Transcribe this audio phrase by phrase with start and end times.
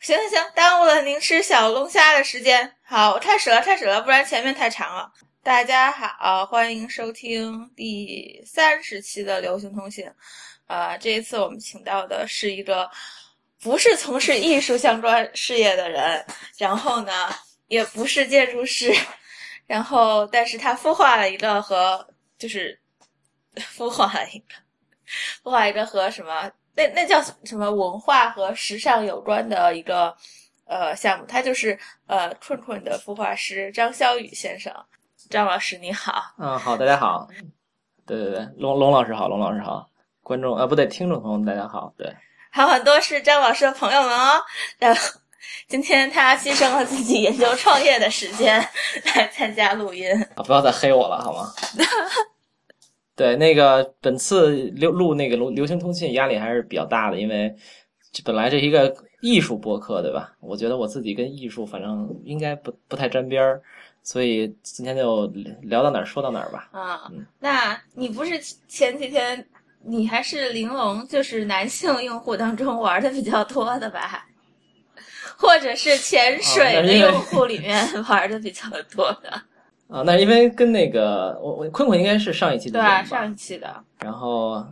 [0.00, 2.74] 行行行，耽误了您吃小龙虾的时间。
[2.82, 5.12] 好，我开始了，开始了，不然前面太长了。
[5.42, 10.10] 大家好，欢迎收听第三十期的流行通信。
[10.68, 12.90] 呃，这一次我们请到的是一个
[13.60, 16.24] 不是从事艺术相关事业的人，
[16.56, 17.28] 然后呢，
[17.66, 18.90] 也不是建筑师，
[19.66, 22.08] 然后但是他孵化了一个和
[22.38, 22.80] 就是
[23.76, 24.54] 孵化了一个
[25.44, 30.14] 孵化一个和什么那那叫什么文化和时尚有关的一个
[30.66, 34.72] 呃项目，他就是呃困困的孵化师张潇宇先生。
[35.28, 37.28] 张老师你好，嗯，好，大家好，
[38.06, 39.88] 对对对，龙龙老师好，龙老师好，
[40.22, 42.12] 观众啊不对，听众朋友们大家好，对，
[42.50, 44.42] 还有很多是张老师的朋友们哦。
[44.78, 45.00] 然后
[45.68, 48.58] 今天他牺牲了自己研究创业的时间
[49.14, 51.52] 来参加录音，啊不要再黑我了好吗？
[53.20, 57.54] 对，那个本次流录那个流流行通信压力还是比较大的，因为
[58.10, 60.32] 这本来这一个艺术播客，对吧？
[60.40, 63.60] 我觉得我自己跟艺术反正应该不不太沾边儿，
[64.02, 65.26] 所以今天就
[65.60, 66.70] 聊到哪儿说到哪儿吧。
[66.72, 69.46] 啊嗯，那你不是前几天
[69.84, 74.26] 你还是玲珑，就是男性用户当中玩的比较多的吧？
[75.36, 79.42] 或者是潜水的用户里面玩的比较多的，
[79.90, 84.64] 啊，那因为跟那个我我坤坤应该是上一期的对上一期的，然后，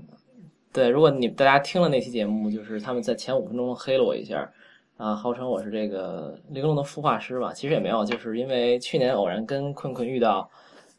[0.72, 4.48] 对，如果你大家听了那期节目，就是他们在前五分钟黑了我一下，
[4.96, 10.48] 啊，号称我是这个玲珑的孵化师吧，其实也没有，就是因为去年偶然跟坤坤遇到，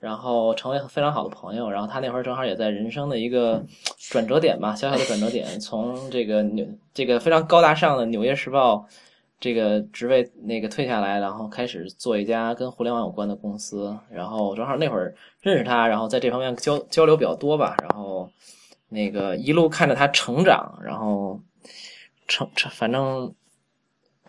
[0.02, 3.64] 然后成为非常好的朋友，然后他那会儿正好也在人生的一个
[4.09, 8.75] 转折点吧，小小的转折点，从这个纽这个非常高大上的《纽约时报》
[9.40, 18.30] 这个职位那个退下来，然后开始做一家跟互联网有关的公司，然后正好那会儿认识他，然后在这方面交交流比较多吧，然后
[18.90, 21.40] 那个一路看着他成长，然后
[22.28, 23.34] 成成反正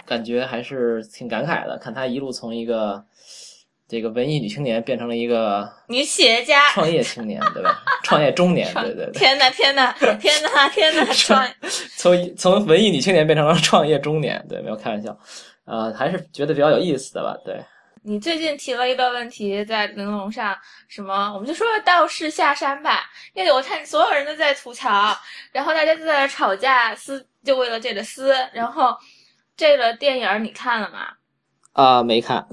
[0.07, 3.05] 感觉还是挺感慨的，看他一路从一个
[3.91, 6.69] 这个文艺女青年变成了一个女企业家。
[6.71, 7.83] 创业青年，对吧？
[8.05, 11.05] 创业中年，对对对，天呐天呐 天呐天呐！
[11.13, 11.47] 创
[11.97, 15.19] 从从文艺女青年变成了创业中年，对，没有开玩笑，
[15.65, 17.61] 呃，还是觉得比较有意思的吧，对。
[18.03, 20.57] 你最近提了一个问题，在玲珑上，
[20.89, 21.31] 什么？
[21.35, 25.15] 我们就说道士下山吧，因为我看所有人都在吐槽，
[25.53, 28.33] 然后大家都在那吵架撕，就为了这个撕。
[28.55, 28.97] 然后
[29.55, 31.09] 这个电影你看了吗？
[31.73, 32.47] 啊、没看，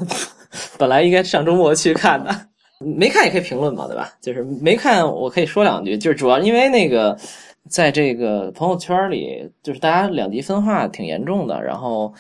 [0.78, 2.47] 本来应该上周末去看的，
[2.80, 4.12] 没看也可以评论嘛，对吧？
[4.22, 7.18] 就是没看，我可以说两句，就是主要因为那个
[7.69, 12.13] 在这个朋友圈里，就是大家两极分化挺严重的，然后。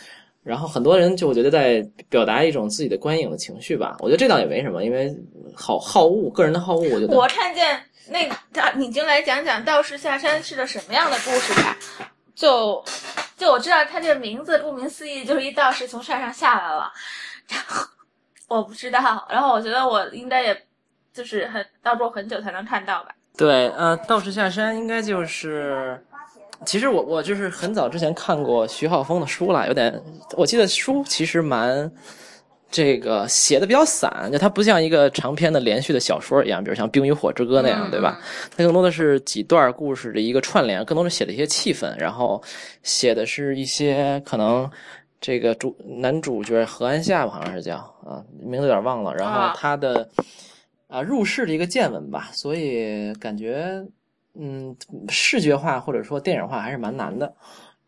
[0.43, 5.13] 然后很多人就我觉得在表达一种自己的观影的情绪吧，我觉得这倒也没什么，因为
[5.53, 7.77] 好好恶，个人的好恶，我觉得我看见
[8.09, 11.77] 那他，你就来讲讲道士下山是个什么样的故事吧。
[12.33, 12.81] 就
[13.35, 16.93] 就我知道他这个名字，顾名思义就是一道士从山上下来了，
[17.49, 17.85] 然后
[18.47, 20.57] 我不知道，然后我觉得我应该也
[21.13, 23.13] 就是很要过很久才能看到吧。
[23.35, 26.01] 对，呃，道士下山应该就是，
[26.65, 30.01] 其实我我就是很早之前看过徐浩峰的书了，有点，
[30.37, 31.91] 我记得书其实蛮
[32.71, 38.17] 这个写的比较散，就它不像一个长篇的连续的小说一样，比如像《冰与火之歌》那样，嗯对吧？
[38.55, 42.41] 它更多的是几段故事的一个串联，更多是写的一些气氛，然后
[42.81, 44.69] 写的是一些可能。
[45.19, 49.13] 这个主男主角何安夏吧，好像是叫啊，名字有点忘了。
[49.15, 50.07] 然后啊他的
[50.87, 53.85] 啊入世的一个见闻吧，所以感觉
[54.35, 54.75] 嗯
[55.09, 57.33] 视觉化或者说电影化还是蛮难的。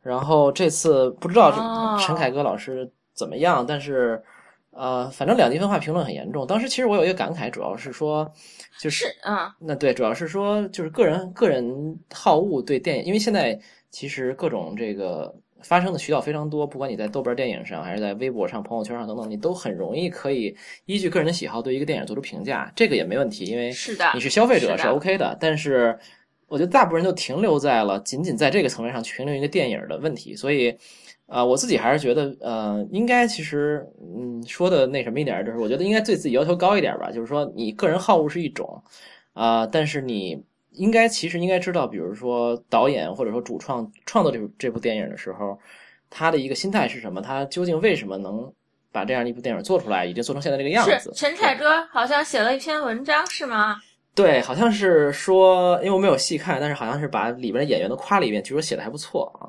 [0.02, 1.52] 然后这次不知道
[2.00, 4.24] 陈凯歌老师怎么样，但是
[4.72, 6.48] 呃，反正两极分化评论很严重。
[6.48, 8.32] 当时其实我有一个感慨，主要是说
[8.80, 13.60] 就是是，嗯，那对，主要是说就是个人个人好恶对电影，因为现在
[13.92, 20.56] 其实各种这个发生的渠道非常多，不管你在豆瓣电影上，还是在微博上、朋友圈上等等，你都很容易可以
[20.86, 25.38] 依据个人的喜好对一个电影做出评价，这个也没问题，因为是的你是消费者是是 OK 的。
[25.40, 25.98] 但是
[26.48, 30.78] 我觉得大部分人都停留在了仅仅在这个层面上去评论一个电影的问题，所以。
[31.32, 37.12] 啊、我自己还是觉得，呃，应该其实，嗯，说的那什么一点儿，就是我觉得应该对自己要求高一点儿吧。
[37.12, 38.82] 就是说，你个人好恶是一种，
[39.34, 45.60] 啊、但是你应该其实应该知道，比如说导演或者说主创创作这部这部电影的时候，
[46.10, 47.22] 他的一个心态是什么？
[47.22, 48.52] 他究竟为什么能
[48.92, 51.12] 把这样一部电影做出来，已经做成现在这个样子？
[51.12, 53.78] 是陈凯歌好像写了一篇文章，是吗？
[54.16, 59.48] 对，好像是说，因为我没有细看，但是好像是把里边的演员都夸了一遍，据说写的还不错啊。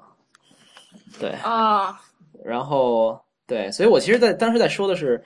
[1.19, 1.95] 对，哦，
[2.45, 5.23] 然后对，所以我其实在当时在说的是，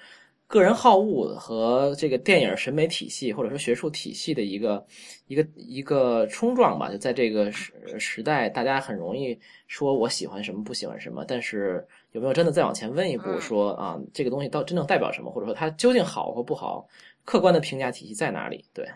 [0.55, 4.87] 个人好恶和这个电影审美体系或者说学术体系的一个
[5.27, 6.93] 一个一个冲撞吧。
[6.93, 9.37] 就在这个时时代，大家很容易
[9.67, 16.87] 说我喜欢什么，不喜欢什么，但是有没有真的再往前问一步，说啊，这个东西到真正代表什么，或者说它究竟好或不好，
[17.25, 18.65] 客观的评价体系在哪里？
[18.73, 18.89] 对，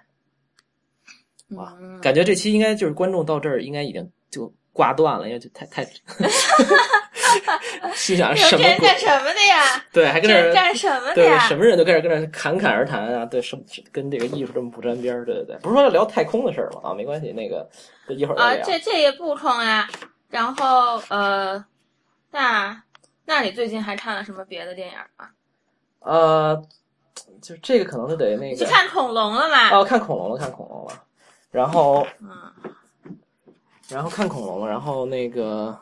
[1.57, 5.85] 哇，感觉这期应该就是观众到这儿应该已经就挂断了，因为就太太。
[7.95, 8.63] 心想什么？
[8.79, 9.85] 干什么的呀？
[9.93, 11.37] 对，还跟这干什么的呀？
[11.37, 13.27] 对，什么人都跟这跟这侃侃而谈啊！
[13.27, 15.25] 对，什么跟这个艺术这么不沾边儿？
[15.25, 16.91] 对对对，不是说要聊太空的事儿吗？
[16.91, 17.69] 啊，没关系，那个
[18.09, 19.89] 一会儿啊，这这也不空啊。
[20.29, 21.65] 然后呃，
[22.31, 22.81] 那
[23.25, 25.29] 那你最近还看了什么别的电影吗？
[25.99, 26.63] 呃，
[27.43, 29.71] 就这个可能就得那个去看恐龙了嘛？
[29.77, 31.03] 哦，看恐龙了，看恐龙了。
[31.51, 32.31] 然后嗯，
[33.91, 35.79] 然后看恐龙，然后那个。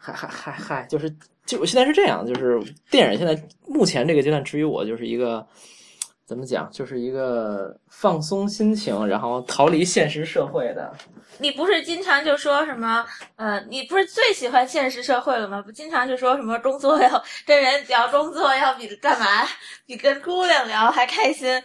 [0.00, 1.12] 嗨嗨嗨嗨，就是
[1.44, 3.36] 就现在是这样，就是电影现在
[3.66, 5.44] 目前这个阶段，至于我就是一个
[6.24, 10.94] 怎么讲，就是一个放松心情，然后逃离现实社会的。
[11.38, 13.04] 你不是经常就说什么？
[13.34, 15.60] 呃，你不是最喜欢现实社会了吗？
[15.60, 19.26] 不经常就说什么工作要跟人聊工作，要比干嘛？
[19.84, 21.60] 比跟姑娘聊还开心？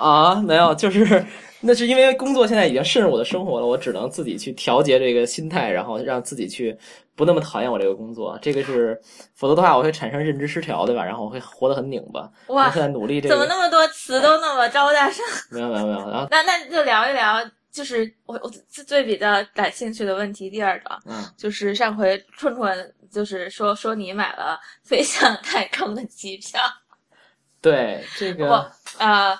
[0.00, 1.24] 啊，没有，就是。
[1.62, 6.74] 那是因为工作现在已经渗入我的生活了，我只能自己去调节这个心态，然后让自己去
[7.14, 8.38] 不那么讨厌我这个工作。
[8.40, 8.98] 这个是，
[9.34, 11.04] 否则的话我会产生认知失调，对吧？
[11.04, 12.30] 然后我会活得很拧巴。
[12.46, 13.34] 哇，现在努力这个。
[13.34, 15.22] 怎么那么多词都那么招大上？
[15.50, 15.98] 没有没有没有。
[16.10, 17.38] 然后那那就聊一聊，
[17.70, 18.50] 就是我我
[18.86, 26.58] 最比较感兴趣的问题，第二个，嗯，就是上回春春就是说说你买了飞向太空的机票。
[27.60, 28.46] 对这个。
[28.46, 29.38] 我呃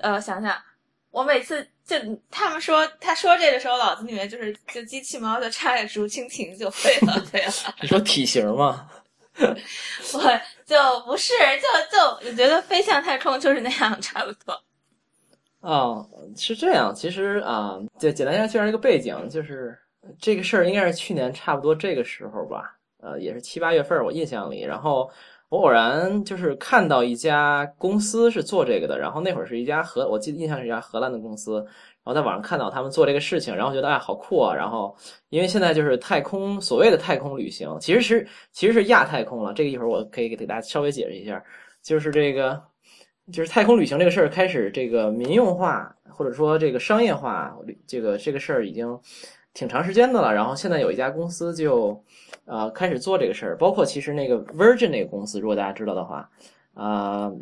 [0.00, 0.54] 呃想想。
[1.14, 1.96] 我每次就
[2.28, 7.52] 他们说他说这个时候，脑子里面就是就机器猫就插着竹蜻蜓就飞了飞了。
[7.80, 8.90] 你说体型吗？
[9.38, 10.76] 我就
[11.06, 14.60] 不是，就就我觉得飞向太空就是那样差不多。
[15.60, 16.04] 哦，
[16.36, 16.92] 是这样。
[16.92, 19.78] 其实啊，就简单一下介绍一个背景，就是
[20.20, 25.08] 这个事儿应该是去年差不多这个时候吧，呃，也是七八月份，我印象里，然后。
[25.54, 31.58] 我偶然就是看到一家公司是做这个的，然后那会儿是一家荷，我记得印象是一家荷兰的公司，
[32.02, 34.96] 然后在网上看到他们做这个事情，然后觉得哎好酷啊，然后
[35.28, 41.40] 因为现在就是太空所谓的太空旅行，其实是其实是亚太空了，这个一会儿我可以给大家稍微解释一下，
[41.82, 42.60] 就是这个
[43.32, 47.56] 就是太空旅行这个事儿开始这个民用化或者说这个商业化，
[47.86, 48.98] 这个这个事儿已经
[49.52, 52.02] 挺长时间的了，然后现在有一家公司就。
[52.46, 56.28] 呃，开始做这个事儿，包括其实那个 Virgin 那个公司，如果大家知道的话，
[56.74, 57.32] 啊，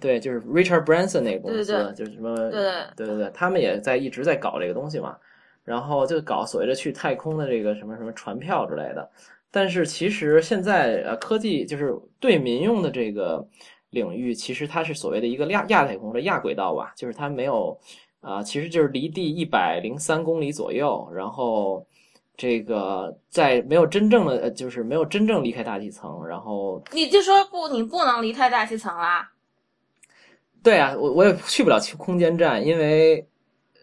[0.00, 2.60] 对，就是 Richard Branson 那个公司，就是什么，对
[2.94, 5.16] 对对对，他们也在一直在搞这个东西嘛，
[5.64, 9.10] 然后就搞所谓的去太空的这个什么什么船票之类的。
[9.50, 13.44] 但是其实现在呃，科技就是对民用的这个
[13.90, 17.76] 领域，其实它是所谓的一个亚亚太空的亚轨道吧，就是它没有
[18.20, 21.84] 啊，其实就是离地一百零三公里左右，然后。
[22.36, 29.32] 这个在没有真正的，呃，就是没有真正离开大气层，然后你就说不，你不能离开大气层啦。
[30.62, 33.26] 对啊，我我也去不了空间站，因为，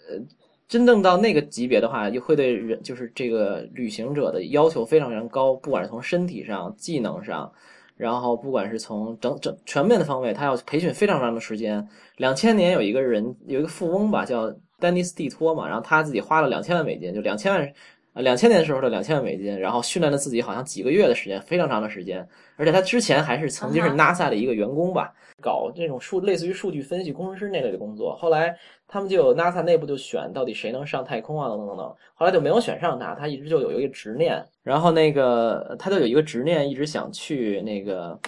[0.08, 0.20] 呃，
[0.68, 7.52] 真正到那个级别的话，又会对人，就是这个旅行者的要求非常非常高，不管是从身体上、技能上，
[7.96, 11.88] 然后不管是从整整全面的方位，他要培训非常长的时间。
[12.18, 17.74] 两千年有一个人，有一个富翁吧，叫丹尼斯蒂托嘛，然后他自己花了两千万美金，就两千万。
[18.14, 22.26] 啊，两千年的时候的两千万美金，然后训练了自己好像几个月的时间，非常长的时间。
[22.56, 28.16] 而且他之前还是曾经是 NASA 的一个员工吧，搞这种数类似于数据分析工程师那类的工作。
[28.16, 28.56] 后来
[28.88, 31.96] 他们就有 NASA 内部就选到底谁能上太空啊，等等等等。
[32.14, 34.46] 后来就没有选上他，他一直就有一个执念。
[34.62, 38.20] 然后那个他就有一个执念，一直想去那个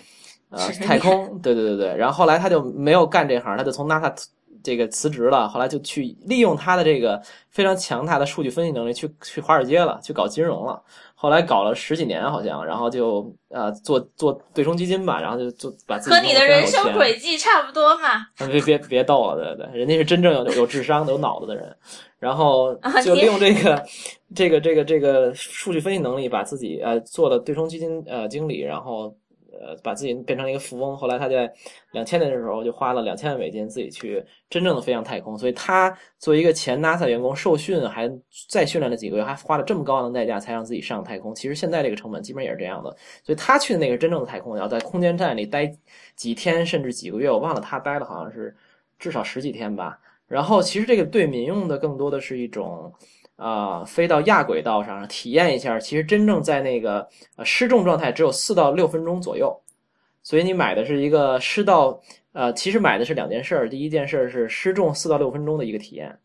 [0.50, 1.40] 呃太空。
[1.44, 1.96] 对对对对。
[1.96, 4.12] 然后后来他就没有干这行，他就从 NASA。
[4.66, 10.82] 这个辞职了，后来就去利用他的这个非常强大的数据分析能力，去去华尔街了，去搞金融了。
[11.14, 18.26] 后来搞了十几年，好像，然后就呃做做对冲基金吧，然后就做把自己和你的人生轨迹差不多嘛。
[18.52, 21.76] 别别别逗了，对对，人家是真正有有智商、有脑子的人，
[22.20, 22.74] 然后
[23.06, 23.86] 就利用这个
[24.36, 29.16] 这个这个这个数据分析能力，把自己呃做了对冲基金呃经理，然后。
[29.60, 30.96] 呃，把自己变成了一个富翁。
[30.98, 31.52] 后来他在
[31.92, 35.38] 两千年的时候就花了两千万美金自己去真正的飞向太空。
[35.38, 38.12] 所以他作为一个前 NASA 员工，受训还
[38.50, 41.34] 再训练了几个月，还花了这么高昂的代价才让自己上太空。
[41.34, 42.90] 其实现在这个成本基本也是这样的。
[43.24, 45.72] 所以他去的那个真正的太空，要在空间站里待
[46.16, 48.56] 几天甚至几个月，我忘了他待了好像是
[49.00, 50.00] 至少十几天吧。
[50.28, 52.94] 然后其实这个对民用的更多的是一种。
[53.36, 59.54] 啊，飞到亚轨道上体验一下，其实真正在那个呃失重状态只有四到六分钟左右，
[60.24, 62.02] 所以你买的是一个失到
[62.32, 66.18] 呃，其实买的是两件事儿，第一件事儿是失重四到六分钟的一个体验，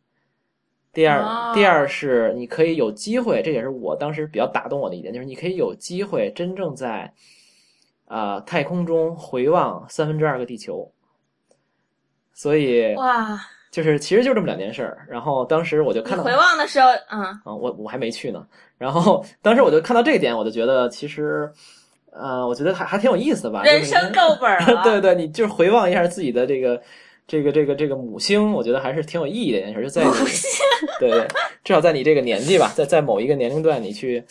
[0.92, 7.12] 第二，哦第二是你可以有机会，这也是我当时比较打动我的一点，就是你可以有机会真正在
[8.06, 10.90] 啊、呃太空中回望三分之二个地球，
[12.32, 13.40] 所以哇，
[13.70, 15.06] 就是其实就这么两件事儿。
[15.08, 18.46] 然后当时我就看到回望的时候，嗯，啊，我我还没去呢。
[18.78, 21.50] 然后当时我就看到这一点，我就觉得其实，
[22.12, 23.62] 呃，我觉得还还挺有意思的吧。
[23.62, 24.82] 人生够本儿了。
[24.84, 26.80] 对对，你就是回望一下自己的这个
[27.26, 29.82] 这个这个这个母星，我觉得还是挺有意义的一件事。
[29.82, 30.10] 就在你
[30.98, 31.28] 对对，
[31.62, 34.24] 至少在你这个年纪吧，在在某一个年龄段，你去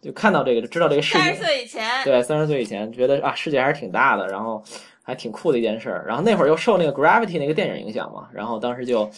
[0.00, 1.44] 就看到这个，就知道这个世三十界。
[1.44, 4.62] 岁以前，对，三十岁以前觉得啊，世界还是挺大的，然后
[5.06, 6.04] 还挺酷的一件事儿。
[6.04, 9.10] 然后那会儿又受那个 Gravity 那个电影影响嘛，然后当时就有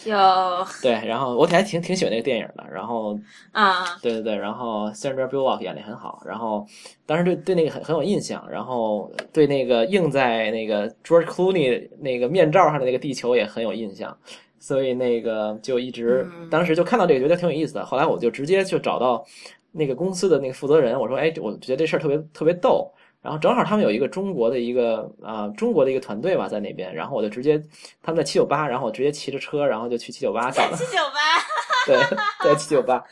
[0.83, 2.63] 对，然后我还挺挺喜欢那个电影的。
[2.71, 3.19] 然后
[3.51, 6.63] 啊，对对对，然后 Sandra Bullock 演的很好，然后
[7.07, 14.15] 当时对对那个很很有印象，然后对那个映在那个 George Clooney 那个面罩上的那个地球也很有印象，
[14.59, 19.25] 所以那个就一直嗯当时就看到这个觉得挺有意思的，后来我就直接就找到
[19.71, 22.91] 那个公司的那个负责人，我说，哎，我觉得这事儿特别特别逗。
[23.21, 27.61] 然后正好他们有一个中国的一个啊、中国的一个团队吧在那边，然后我就直接
[28.01, 30.77] 他们在七九八，然后我直接骑着车，然后就去七九八找了。
[30.77, 33.03] 七九八，对，在七九八，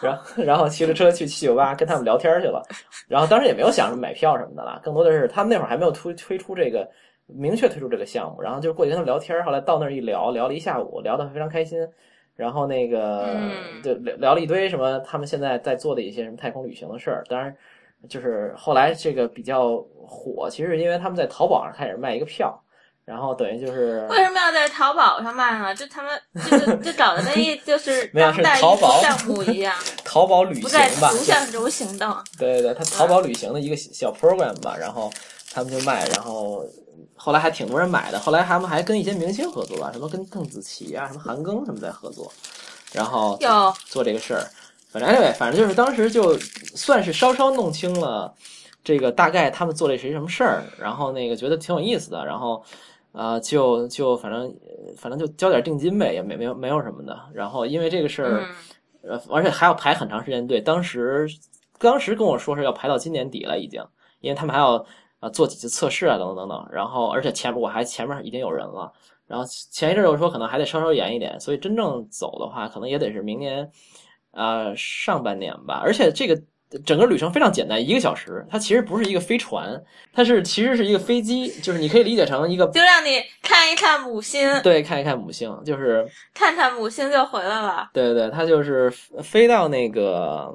[0.00, 2.62] 然后然后骑着车去七九八跟他们聊天去了，
[3.08, 6.88] 然后当时也没有想着买票什么的啦，更多的是他们那会儿还没有推推出这个
[7.26, 11.78] 明确推出这个项目，然后就过去跟他们聊天，后来到那儿一聊，聊了一下午，聊得非常开心，
[12.36, 13.82] 然后那个嗯。
[13.82, 17.54] 就聊聊了一堆什么他们现在在做的一些什么太空旅行的事儿，当然
[18.08, 22.58] 就是后来这个比较火，其实是因为他们在淘宝上开始卖一个票，
[23.04, 25.74] 然后等于就是为什么要在淘宝上卖呢？
[25.74, 26.20] 就他们
[26.50, 32.14] 就就就搞的那一 就是没有是当代淘宝项目一样，淘宝旅不在行吧，图像中行动。
[32.38, 35.12] 对对对，他淘宝旅行的一个小 program 吧，然后
[35.52, 36.64] 他们就卖，然后
[37.16, 42.32] 后来还挺多人买的，后来他们还跟一些明星合作吧，什么跟邓紫棋啊、什么韩庚什么在合作，
[42.92, 44.44] 然后有做这个事儿。
[44.98, 48.34] 反正 anyway，反正就是当时就算是稍稍弄清了
[48.82, 52.62] 这个大概他们做的是一什么事儿，然后那个觉得挺有意思的，然后
[53.12, 57.14] 呃就就反正呃反正就交点定金呗，也没没有没有什么的。
[57.34, 58.48] 然后因为这个事儿，
[59.28, 60.60] 而且还要排很长时间队。
[60.62, 61.28] 当时
[61.78, 63.84] 当时跟我说是要排到今年底了，已经，
[64.20, 64.82] 因为他们还要
[65.20, 66.68] 呃做几次测试啊，等等等等。
[66.72, 68.90] 然后，而且前面我还前面已经有人了。
[69.26, 73.68] 然后前一阵儿又说可能还得稍稍严一点，所以真正走的话，可能也得是明年
[74.36, 75.80] 呃上半年吧。
[75.82, 76.40] 而且这个
[76.84, 78.44] 整个旅程非常简单，一个小时。
[78.50, 87.88] 它其实不是一个飞船，它是其实是一个飞机，就是你可以理解成一个就让你看一看母星，对看一看母星，就是看看母星就回来了。
[87.92, 88.90] 对对对，它就是
[89.22, 90.52] 飞到那个，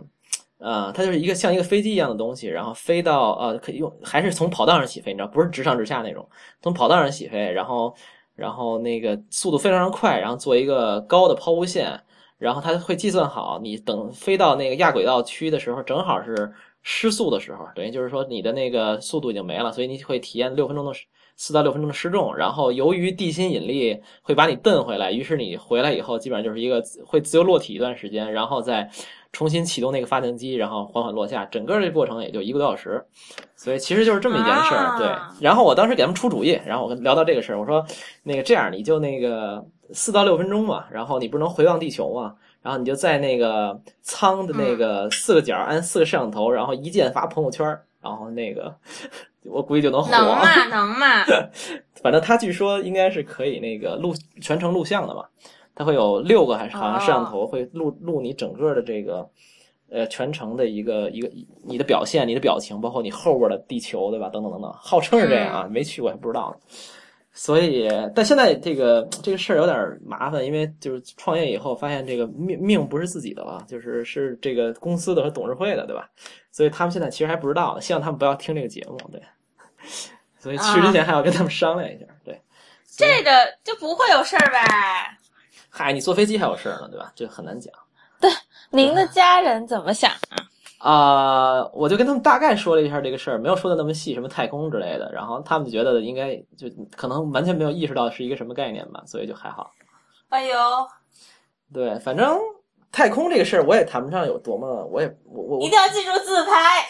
[0.60, 6.28] 呃，它就是一个像一个飞机一样的东西，然后飞到呃，可以用还是从跑道上起飞，你知道，不是直上直下那种，
[6.62, 7.96] 从跑道上起飞，然后
[8.36, 12.00] 然后那个速度非常快，然后做一个高的抛物线，
[12.42, 20.92] 然后它会计算好，你等飞到那个亚轨道区的时候，正好是失速的时候，等于就是说你的那个速度已经没了，所以你会体验六分钟的
[21.38, 28.90] 四到六分钟的失重，然后由于地心引力会把你蹬回来，于是你回来以后基本上就是一个会自由落体一段时间，然后再
[29.32, 33.04] 重新启动那个发电机，然后缓缓落下，整个这过程也就一个多小时，
[33.56, 34.86] 所以其实就是这么一件事儿。
[34.86, 34.98] 啊。
[35.00, 35.08] 对，
[35.40, 37.86] 然后我当时给他们出主意，然后我跟聊到这个事儿，我说
[38.24, 47.66] 那个这样你就那个四到六分钟嘛，然后你不能回望地球嘛，然后你就在那个舱的那个四个角安四个摄像头，然后一键发朋友圈，
[48.02, 48.74] 然后那个
[49.46, 50.12] 我估计就能火。
[50.12, 51.26] 能嘛能 嘛，
[52.02, 55.26] 反正他据说应该是可以那个录全程录像的嘛，
[55.76, 59.28] 他会有六个还是好像摄像头会录录你整个的这个
[59.90, 61.30] 呃全程的一个一个
[61.66, 64.30] 你的表现、你的表情，包括你后边的地球，对吧？
[64.30, 66.58] 等等等等，号称是这样啊，没去过还不知道呢。
[67.34, 76.10] 所以，但现在这个这个事儿有点麻烦，因为就是创业以后发现这个命命不是自己的了，就是是这个公司的和董事会的，对吧？
[76.52, 79.22] 所以他们现在其实还不知道，希望他们不要听这个节目，对。
[80.38, 82.42] 所以去之前还要跟他们商量一下，对。
[82.98, 83.32] 这个
[83.64, 84.60] 就不会有事儿呗。
[85.70, 87.14] 嗨，你坐飞机还有事儿呢，对吧？
[87.16, 87.74] 这很难讲
[88.20, 88.30] 对
[88.70, 90.51] 您的家人怎么想啊？
[90.84, 95.12] 啊、我就跟他们大概说了一下这个事儿，没有说的那么细，什么太空之类的。
[95.14, 99.70] 然后他们觉得应该就可能完全没有意识到是一个什么概念吧，所以就还好。
[100.30, 100.58] 哎呦，
[101.72, 102.40] 对，反正
[102.92, 106.84] 太空这个事儿我也谈不上有多么，我也我我我一定要记住自拍，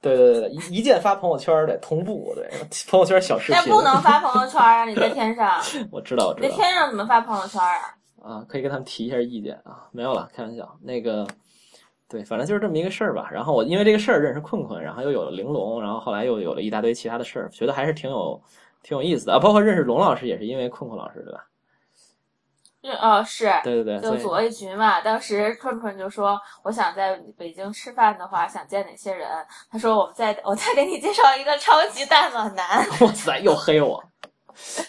[0.00, 2.48] 对对对对，一一键发朋友圈得同步，对，
[2.88, 3.60] 朋友圈小视频。
[3.60, 4.84] 但不能发朋友圈啊！
[4.84, 5.60] 你在天上，
[5.90, 7.96] 我知道我知道你在天上怎么发朋友圈啊？
[8.22, 10.78] 啊，可以跟他们提一下意见啊，没有了，开玩笑。
[10.80, 11.26] 那个，
[12.14, 13.28] 对，反正就是这么一个事儿吧。
[13.32, 18.40] 然后我因为这个事儿认识困困，然后又有了玲珑，然后后来又有了一大堆其他的事儿，觉得还是挺有
[18.84, 19.40] 挺有意思的啊。
[19.40, 21.44] 包括认识龙老师也是因为困困老师，对吧？
[22.86, 25.00] 嗯哦，是，对对对，就组了一局嘛。
[25.00, 29.26] 当时困困就说，我想在北京吃饭的话，想见哪些人？
[29.70, 32.86] 他说，我们再我再给你介绍一个超级大暖男。
[33.00, 33.98] 哇塞，又黑我。
[34.52, 34.84] 不是，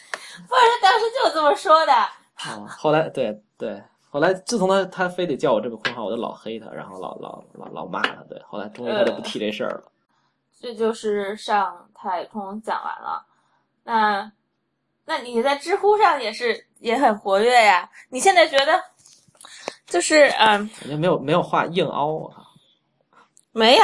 [0.45, 1.93] 他当时就这么说的。
[1.93, 3.81] 啊，后来对对，
[4.15, 8.15] 后来自从他他非得叫我这个困号，我就老黑他，然后老老老老骂他。
[8.29, 9.83] 对，后来终于他就不提这事儿了。
[10.57, 13.25] 这就是上太空讲完了。
[13.83, 14.31] 那
[15.03, 17.89] 那你在知乎上也是也很活跃呀？
[18.07, 18.81] 你现在觉得
[19.85, 22.41] 就是嗯，感觉没有没有话硬凹，我靠。
[23.51, 23.83] 没有，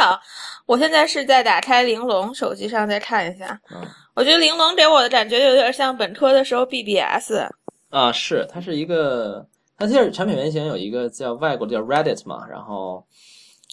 [0.65, 3.59] 我现在是在打开玲珑手机上再看一下。
[3.69, 7.49] 嗯我觉得玲珑给我的感觉有点像本科的时候 BBS。
[7.89, 9.45] 啊，是，它是一个，
[9.81, 13.03] 它其实产品原型有一个叫外国的叫 Reddit 嘛，然后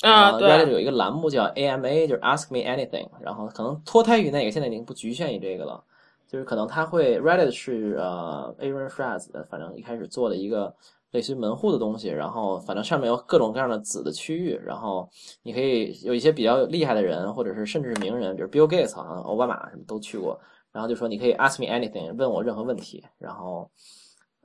[0.00, 5.84] 啊，呃 Reddit，有一个栏目叫 AMA，就是 Ask Me Anything，然后可能脱胎于那个，现在已经不局限于这个了，
[6.26, 10.74] 就是可能它会 Reddit 是呃 Aaron Fraz 的，反正一开始做的一个
[11.10, 15.06] 类似于门户的东西，然后反正上面有各种各样的子的区域，然后
[15.42, 20.40] 你可以有一些比较厉害的人，或者是甚至是名人，比如 Bill Gates 好像奥巴马什么都去过，
[20.72, 23.70] 然后就说你可以 Ask Me Anything，问我任何问题，然后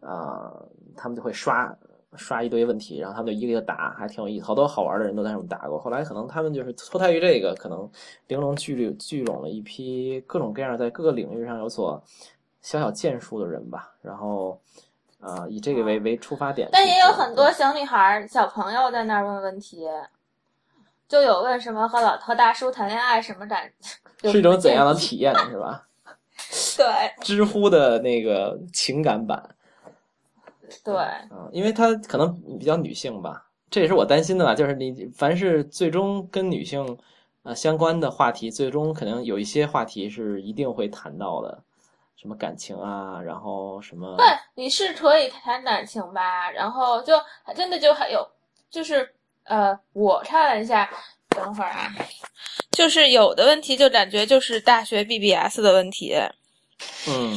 [0.03, 1.75] 呃他们就会刷。
[2.15, 4.45] 刷一堆问题，然后他们就一个一个答，还挺有意思。
[4.45, 5.79] 好多好玩的人都在上面答过。
[5.79, 7.89] 后来可能他们就是脱胎于这个，可能
[8.27, 11.99] 玲珑聚聚聚拢了一批各种各样在各个领域上有所
[12.61, 13.95] 小小建树的人吧。
[13.99, 14.61] 然后，
[15.21, 19.87] 呃，以这个为为出发点，但也有很多小女孩儿、小朋友在那儿问问题，
[21.07, 23.67] 就有问什么和老和大叔谈恋爱什么感，
[24.31, 25.87] 是一种怎样的体验，是吧？
[26.77, 26.85] 对？
[27.21, 29.43] 知乎的那个情感版，
[30.83, 34.55] 对对，嗯，因为它可能比较女性吧，这也是我担心的吧。
[34.55, 36.97] 就是你凡是最终跟女性
[37.43, 41.63] 呃相关的话题，最终可能有一些话题是一定会谈到的，
[42.15, 44.25] 什么感情啊，然后什么对，
[44.55, 47.13] 你是可以谈感情吧，然后就
[47.55, 48.25] 真的就还有
[48.69, 49.13] 就是
[49.43, 50.89] 呃，我看了一下，
[51.29, 51.91] 等会儿啊，
[52.71, 56.15] 就是有的问题就感觉就是大学 BBS 的问题，
[57.09, 57.35] 嗯，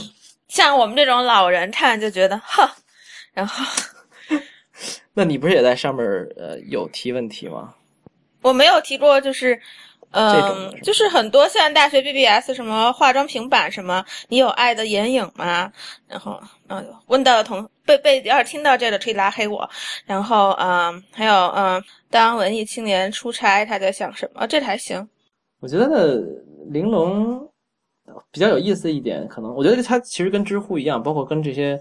[0.49, 2.68] 像我们这种老人看就觉得哼，
[3.37, 3.64] 然后
[5.14, 6.05] 那你不是也在上面
[6.37, 7.75] 呃有提问题吗？
[8.42, 9.61] 我没有提过就是。
[10.12, 15.70] 嗯就是很多像大学 BBS 什么化妆平板什么，你有爱的眼影吗？
[16.07, 19.68] 然后，嗯，问到的同被被要是听到这个可以拉黑我。
[20.07, 24.46] 然后，嗯，还有，嗯，当文艺青年出差，他在想什么？
[24.46, 25.07] 这还行。
[25.61, 26.22] 我觉得
[26.70, 27.46] 玲珑
[28.31, 31.79] 比较有意思一点，可能我觉得它其实跟知乎一样，包括跟这些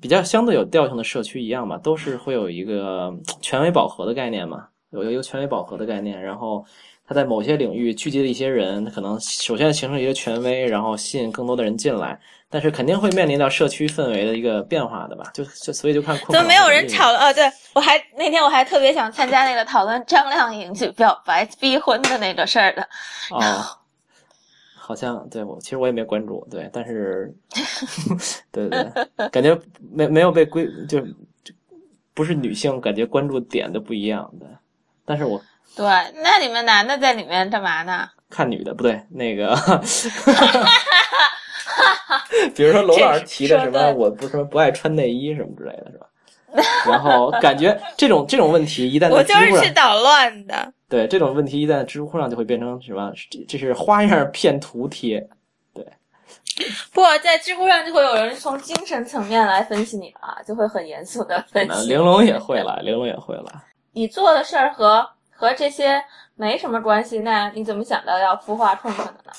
[0.00, 6.64] 比较相对有调性的社区一样嘛，都是会有一个权威饱和的概念嘛，有一个权威饱和的概念，然后
[7.06, 17.20] 它在某些领域聚集了一些人，可能首先形成一个权威，然后吸引更多的人进来，但是肯定会面临到社区氛围的一个变化的吧，就就所以就看困怎么没有人困讨论？
[17.20, 22.82] 哦，对我还那天我还特别想参加那个讨论张靓颖去表白逼婚的那个事儿的。
[23.30, 23.40] 哦，
[24.84, 27.32] 好像对我其实我也没关注，对，但是
[28.50, 28.84] 对对
[29.16, 29.56] 对，感觉
[29.92, 30.98] 没没有被归，就
[31.44, 31.54] 就
[32.12, 34.46] 不是女性，感觉关注点都不一样的。
[35.04, 35.40] 但是我
[35.76, 35.84] 对，
[36.24, 38.08] 那你们男的在里面干嘛呢？
[38.28, 39.54] 看女的不对，那个，
[42.56, 46.06] 比如说娄老师提的什么，我不是什么不爱穿内衣什么之类的，是吧？
[46.90, 50.72] 然后感觉这种这种问题一旦我就是去捣乱的。
[50.92, 53.10] 对这种问题一旦在知乎上就会变成什么？
[53.30, 55.26] 这这是花样骗图贴，
[55.72, 55.82] 对
[56.92, 61.70] 不，在知乎上就会有人从精神层面来分析你了，就会很严肃的分析。
[61.70, 63.64] 那玲珑也会了，玲珑也会了。
[63.92, 65.98] 你做的事儿和和这些
[66.34, 69.32] 没什么关系，那你怎么想到要孵化困困的呢？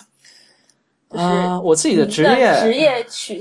[1.12, 3.40] 就是啊，我自己的职业职业取，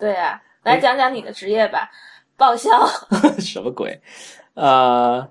[0.00, 1.88] 对啊，来讲讲你的职业吧，
[2.36, 2.84] 报销。
[3.38, 4.00] 什么鬼？
[4.54, 5.28] 呃，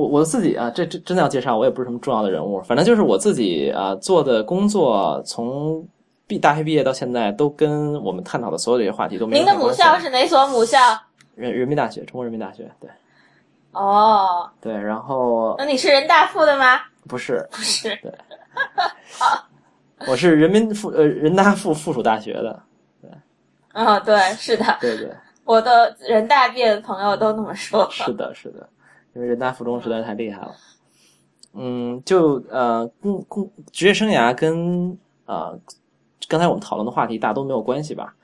[0.00, 5.86] 我我自己啊，这这真的要介绍，我也不是什么重要的人物，反正就是我自己啊做的工作，从
[6.26, 10.78] 毕大学毕业到现在，都跟我们探讨的所有这些话题都没有您的母校是哪所母校？
[11.34, 12.88] 人人民大学，中国人民大学，对
[13.72, 16.80] 哦，对，然后那你是人大附的吗？
[17.08, 18.12] 不是，不是， 对
[20.06, 22.62] 我是人民附呃人大附附属大学的，
[23.72, 25.10] 嗯，对，是的，对对，
[25.44, 27.88] 我的人大毕业的朋友都那么说。
[27.90, 28.68] 是的，是的，
[29.14, 30.54] 因为人大附中实在太厉害了。
[31.54, 34.96] 嗯，就呃，工工职业生涯跟
[35.26, 35.58] 呃
[36.28, 38.14] 刚才我们讨论的话题大都没有关系吧。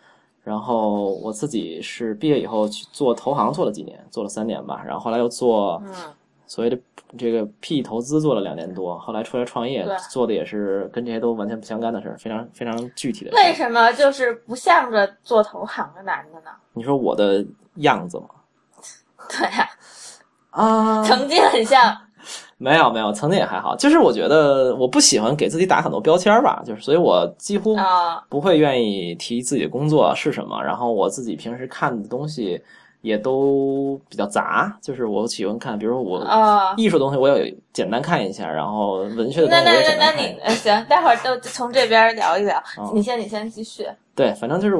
[0.44, 5.92] 然后我自己是毕业以后去做投行做了几年，做了三年吧，然后后来又做嗯
[6.46, 6.78] 所谓的
[7.18, 13.32] 这个 PE 投资做了两年多，后来出来创业，做的也是跟这些都完全不相干的事儿，非常非常具体的。
[13.32, 16.50] 为什么就是不向着做投行的男的呢？
[16.74, 17.44] 你说我的
[17.78, 18.26] 样子吗？
[19.28, 19.68] 对呀、啊，
[21.06, 21.96] 曾经很像。
[22.58, 32.58] 没有没有，曾经也还好，就是我觉得我不喜欢给自己打很多标签儿吧，就是所以我几乎啊不会愿意提自己的工作是什么，然后我自己平时看的东西
[33.02, 42.56] 也都比较杂，就是我喜欢看，比如说我啊，艺术东西我也简单看一下，然后文学的东那那西我也那那你行，待会儿都从这边聊一聊。
[42.78, 43.86] 哦你先你先继续。
[44.14, 44.76] 对，反正就是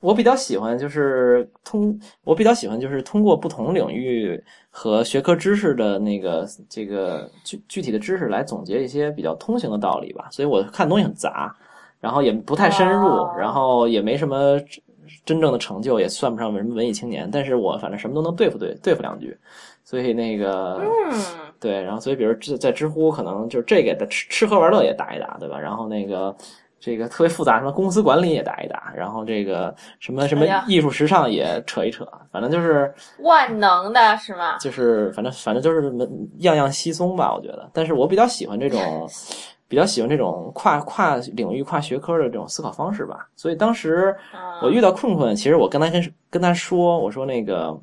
[0.00, 10.28] 我比较喜欢，就是通我比较喜欢就是通过不同领域和学科知识的那个这个具具体的知识来总结一些比较通行的道理吧。
[10.30, 11.52] 所以我看东西很杂，
[12.00, 14.80] 然后也不太深入，哦然后也没什么真
[15.24, 17.28] 真正的成就，也算不上什么文艺青年。
[17.30, 19.36] 但是我反正什么都能对付对对付两句，
[19.82, 21.20] 所以那个嗯，
[21.58, 25.58] 对，然后所以比如在在知乎可能就是这个的吃吃喝玩乐也打一打，对吧？
[25.58, 26.34] 然后那个
[26.80, 34.56] 这个特别复杂什么公司管理也打一打，然后这个什么什么艺术时尚也扯一扯，反正就是万能的是吗？
[34.58, 37.68] 就是反正反正就是门样样稀松吧，我觉得。
[37.72, 39.08] 但是我比较喜欢这种。
[39.70, 47.78] 比较喜欢这种跨跨领域、跨学科的这种思考方式吧，所以当时嗯我遇到困困，其实我跟他跟跟他说，我说那个，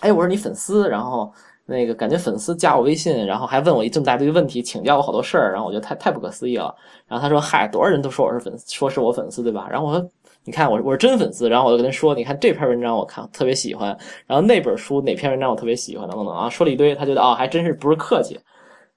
[0.00, 1.32] 哎，我是你粉丝，然后
[1.66, 6.74] 那个感觉粉丝加我微信，然后还问我一这么大堆问题，请教我好多事儿，然后我觉得太太不可思议了。
[7.06, 9.66] 然后他说，嗨，多少人都说我是粉丝，说是我粉丝，对吧？
[9.68, 10.10] 然后我说，
[10.44, 13.88] 你看我我是真粉丝，然后我就跟他说，你看这篇文章我看特别喜欢，
[14.26, 18.38] 然后那本书哪篇文章我特别喜欢，等等等啊，说了一堆，他觉得哦，还真是不是客气。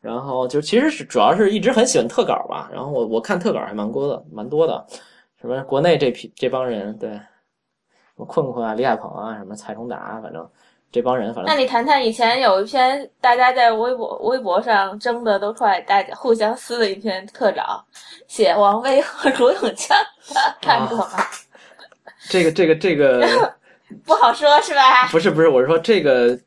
[0.01, 4.85] 然后就其实是主要是一直很喜欢特稿吧，然后我我看特稿还蛮多的，蛮多的，
[5.41, 7.19] 什么国内这批这帮人，对，什
[8.15, 10.49] 么困困啊、李海鹏啊、什么蔡崇达，反正
[10.91, 17.83] 这帮人，反正那你谈谈以前有一篇大家在微博微博上争的都快，大家互相撕的一篇特稿，
[18.27, 19.95] 写王威和 卢永强，
[20.61, 21.19] 看过吗？
[22.29, 23.53] 这个这个这个
[24.03, 25.07] 不好说是吧？
[25.11, 26.37] 不是不是，我是说这个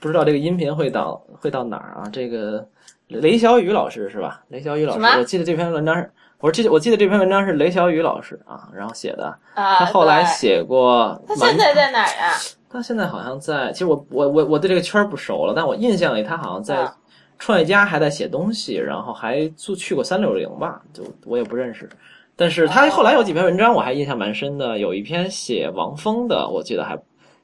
[0.00, 2.08] 不知道这个音频会到会到哪儿啊？
[2.12, 2.66] 这个
[3.06, 4.42] 雷小雨老师是吧？
[4.48, 6.10] 雷小雨老师，我记得这篇文章是，
[6.42, 12.34] 我记得我记得这篇文章是雷小雨老师啊，然后写的，啊，他后来写过他现在在哪儿啊？
[12.68, 16.92] 他现在好像在，其实我我我我对这个圈儿不熟了，但我印象里他好像在啊
[17.38, 21.88] 创业家还在写东西，然后还做去过三六零吧，就我也不认识。
[22.34, 26.98] 但是他后来有几篇文章我还印象蛮深的，有一篇写王峰的，我记得还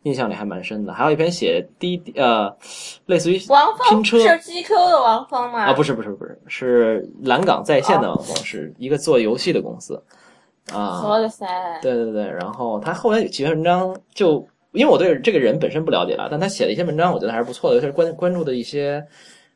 [0.09, 2.51] 印象里还蛮深的，还有一篇写滴滴呃，
[3.07, 5.65] 类似于王峰拼车是 GQ 的王峰吗？
[5.65, 10.03] 啊，不是不是不是，是蓝港在线的王峰，是一个做游戏的公司
[10.73, 11.07] 啊。
[11.07, 11.47] 我的塞，
[11.83, 19.07] 对对对，然后他后来有几篇文章就，因为我对这个人本身不了解了，但他写的一些文章我觉得还是不错的，尤其是关关注的一些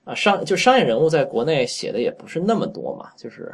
[0.04, 3.52] 啊商就商业人物在国内写的也不是那么多嘛，就是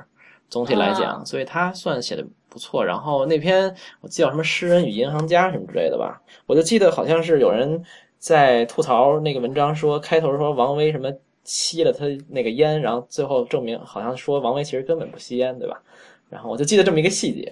[0.49, 2.85] 总体来讲，所以他算写的不错。
[2.85, 7.83] 然后那篇我记得叫什么“诗人与银行家”什么之类的吧，我就记得好像是有人
[8.19, 11.13] 在吐槽那个文章说开头说王威什么
[11.45, 15.81] 吸了他那个烟，然后最后证明好像说王威其实根本不吸烟，对吧？
[16.29, 17.51] 然后我就记得这么一个细节，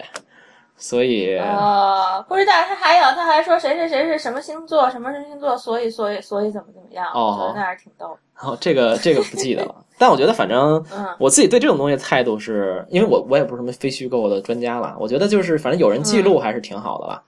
[0.77, 1.37] 所以。
[1.39, 8.17] 哦，不知道他还有，他还说谁谁谁是什么星座，什么什么星座，所以所以所以怎么怎么样，哦我觉得那还是挺逗。
[8.41, 17.23] 哦，这个这个不记得了， 但我觉得反正嗯我自己对这种东西态度是，因为我我也不是什么非虚构的专家了，我觉得就是反正有人记录还是挺好的吧。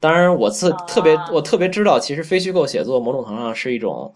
[0.00, 4.12] 当然，我自特别啊我特别知道，其实非虚构写作某种程度上是一种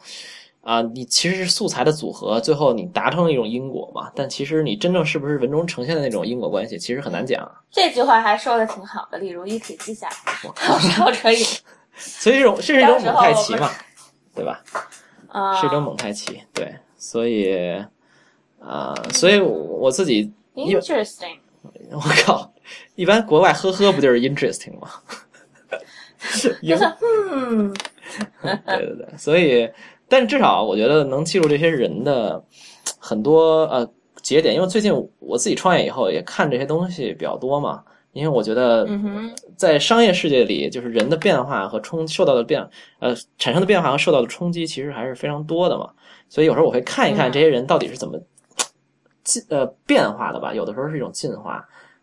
[0.68, 4.12] 啊，你其实是素材的组合，最后你达成了一种因果嘛。
[4.14, 7.50] 但其实你真正是不是文中呈现的那种因果关系，其实很难讲。
[7.70, 11.42] 这句话还说的挺好的，例如一可以记下来，到时候可以。
[11.96, 13.70] 所以这种这是一种蒙太奇嘛，
[14.34, 14.62] 对吧？
[15.28, 17.82] 啊、是一种蒙太奇，对，所以
[18.60, 21.38] 啊、所以我自己 interesting。
[21.90, 22.52] 我靠，
[22.94, 24.90] 一般国外呵呵不就是 interesting 吗？
[26.62, 26.84] 就是
[27.40, 27.72] 嗯，
[28.42, 29.70] 对对对，所以，
[30.08, 32.42] 但是至少我觉得能记住这些人的
[32.98, 33.88] 很多呃
[34.22, 42.66] 节点，因为最近我自己创业以后也看这些东西比较多嘛，因为我觉得嗯，在商业世界里，就是人的变化和冲受到的变
[43.00, 45.90] 呃产生的变化和受到的冲击，其实还是非常多的嘛，
[46.28, 47.32] 所以有时候我会看一看嗯。
[47.32, 48.18] 这些人到底是怎么
[49.24, 51.62] 进呃变化的吧，有的时候是一种进化，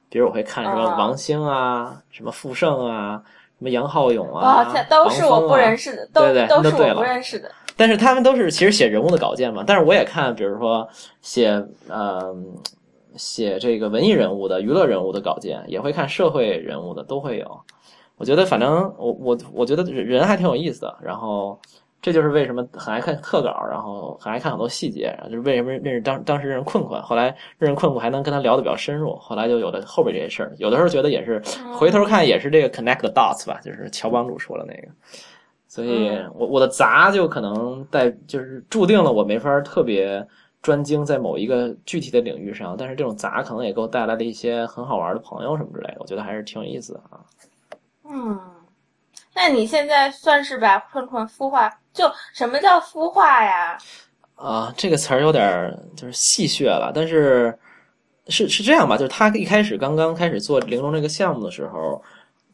[0.09, 0.97] 比如我会看什么啊。
[0.97, 3.21] 王兴啊，什么傅盛啊。
[3.57, 7.49] 什么杨浩勇哇，啊，这都是我不认识的，都对对都是我不认识的。
[7.77, 10.87] 但是他们都是其实写人物的稿件嘛，但是我也看，比如说
[11.21, 12.35] 写呃
[13.17, 17.59] 写这个文艺人物的、娱乐人物的稿件，也会看社会人物的，都会有。
[18.17, 21.59] 我觉得反正我我我觉得人还挺有意思的，然后
[22.01, 30.53] 这就是为什么很爱看特稿，然后很爱看很多细节，就是为什么认识当当时认识困困，后来认识困困还能跟他聊得比较深入，后来就有了后边这些事儿。
[30.59, 31.41] 有的时候觉得也是
[31.73, 34.87] 回头看也是这个 connect the dots 吧，就是乔帮主说的那个。
[35.75, 40.25] 所以我我的杂就可能带就是注定了我没法特别
[40.61, 47.19] 专精在某一个具体的领域上，但是这种杂可能也给我带来了一些很好玩的朋友什么之类的，我觉得还是挺有意思的啊。
[48.09, 48.39] 嗯，
[49.35, 51.69] 那你现在算是把困困孵化？
[51.91, 53.77] 就什么叫孵化呀？
[54.35, 57.53] 啊，这个词儿有点就是戏谑了，但是
[58.29, 58.95] 是是这样吧？
[58.95, 62.01] 就是他一开始刚刚开始做玲珑这个项目的时候，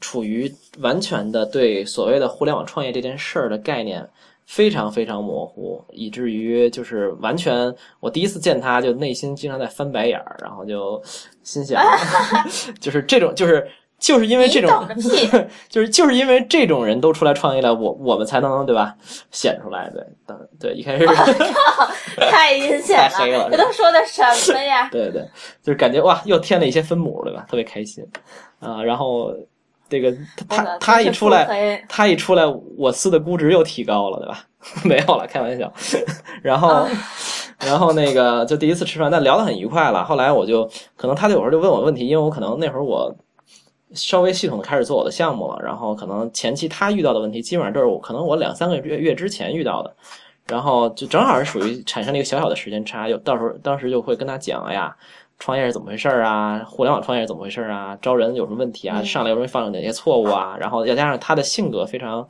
[0.01, 4.05] 处于完全的对所谓的互联网创业这件事儿的概念
[4.45, 11.01] 非常非常模糊，以至于就是完全我第一次见他就内心经常在翻白眼儿，然后就
[11.43, 11.81] 心想，
[12.81, 13.65] 就是这种就是。
[14.01, 14.83] 就是因为这种，
[15.69, 18.95] 就是就是因为这种人都出来创业了，我我们才能对吧
[19.29, 20.03] 显出来，对，
[20.59, 21.05] 对，一开始
[22.17, 24.89] 太阴险了，太黑了，这都说的什么呀？
[24.91, 25.21] 对对，
[25.61, 27.45] 就是感觉哇，又添了一些分母，对吧？
[27.47, 28.03] 特别开心
[28.59, 28.81] 啊！
[28.81, 29.35] 然后
[29.91, 30.11] 这个
[30.49, 32.43] 他他一出来，他一出来，
[32.75, 34.43] 我司的估值又提高了，对吧？
[34.83, 35.71] 没有了，开玩笑。
[36.41, 36.87] 然后
[37.59, 40.03] 然后那个就第一次吃饭，但聊得很愉快了。
[40.03, 43.13] 后来我就可能他有时候就问我问题，因为我可能那会儿我。
[43.93, 49.93] 稍微系统的开始做我的项目了，然后可能前期他遇到的问题，基本上都是我可能我两三个月月之前遇到的，
[50.47, 54.95] 然后就正好是属于产生了一个小小的时间差，就到时候当时就会跟他讲，哎呀，
[55.41, 56.63] 创业是怎么回事啊？
[56.65, 57.97] 互联网创业是怎么回事啊？
[58.01, 59.01] 招人有什么问题啊？
[59.03, 60.55] 上来容易犯了哪些错误啊？
[60.59, 62.25] 然后再加上他的性格非常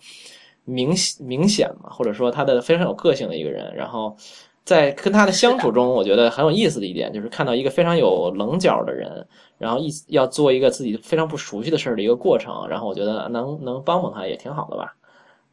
[0.66, 4.16] 明明显嘛，或者说他的非常有个性的一个人，然后
[4.64, 9.28] 在跟他的相处中，我觉得很有意思的一点就是看到一个非常有棱角的人。
[9.58, 14.96] 然后一要做一个自己非常不熟悉的事儿的一个过程，然后我觉得能能帮帮他也挺好的吧，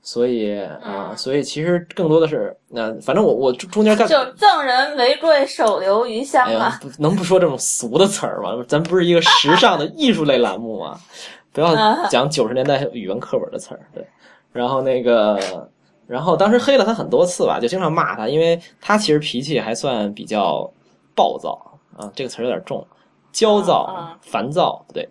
[0.03, 8.65] 所以啊，所以其实更多的是那反正我我中间干就赠人玫瑰手留余香嘛，能不说这种俗的词儿吗？
[8.67, 10.99] 咱不是一个时尚的艺术类栏目吗？
[11.53, 11.75] 不要
[12.09, 13.81] 讲九十年代语文课本的词儿。
[13.93, 14.07] 对，
[14.53, 15.69] 然后那个，
[16.07, 20.71] 然后当时黑了他很多次吧，就经常骂他，因为他其实脾气还算比较
[21.15, 22.87] 暴躁啊，这个词儿有点重。
[23.31, 25.09] 焦躁、烦躁，不对，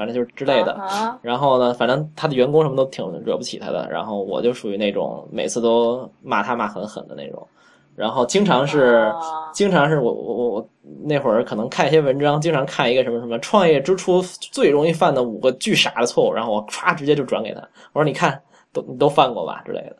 [0.00, 0.80] 反正就是之类的。
[1.20, 3.86] 然后呢，反正他的员工什么都挺惹不起他的。
[3.90, 7.46] 然后我就属于那种每次都骂他骂很狠的那种。
[7.94, 9.12] 然后经常是，
[9.52, 10.68] 经常是我我我我
[11.04, 17.60] 那会儿可能看一些文章，经常看一个什么什么创业之初最容易犯的五个巨傻的错误，然后我唰直接就转给他，
[17.92, 18.40] 我说你看
[18.72, 19.96] 都你都犯过吧之类的。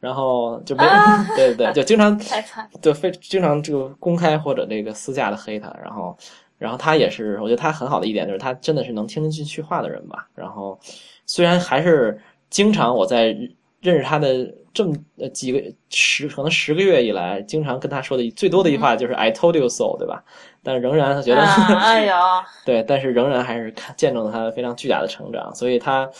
[0.00, 0.82] 然后就没
[1.36, 2.18] 对对对，就经常
[2.82, 6.16] 就非经常就公开或者这个私下的黑他，然后。
[6.58, 10.28] 然后他也是，我觉得他很好的一点就是他真的是能听得进去话的人吧。
[10.34, 10.78] 然后
[11.26, 13.36] 虽然还是经常我在
[13.80, 14.96] 认识他的这么
[15.32, 20.24] 几个十可能十个月以来，经常跟他说的最多的一句话就是 “I told you so”，对吧？
[20.62, 22.14] 但仍然他觉得，哎呦，
[22.64, 25.54] 对，但是仍然还是看见证了他非常巨大的成长。
[25.54, 26.10] 所以他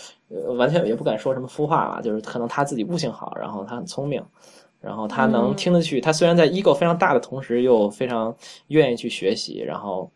[0.58, 4.22] 完全也不敢说什么孵化吧，就是可能他自己悟性好，然后他很聪明，
[4.80, 6.00] 然后他能听得去。
[6.00, 8.36] 他虽然在 ego 非常大的同时，又非常
[8.68, 10.10] 愿意去学习，然后。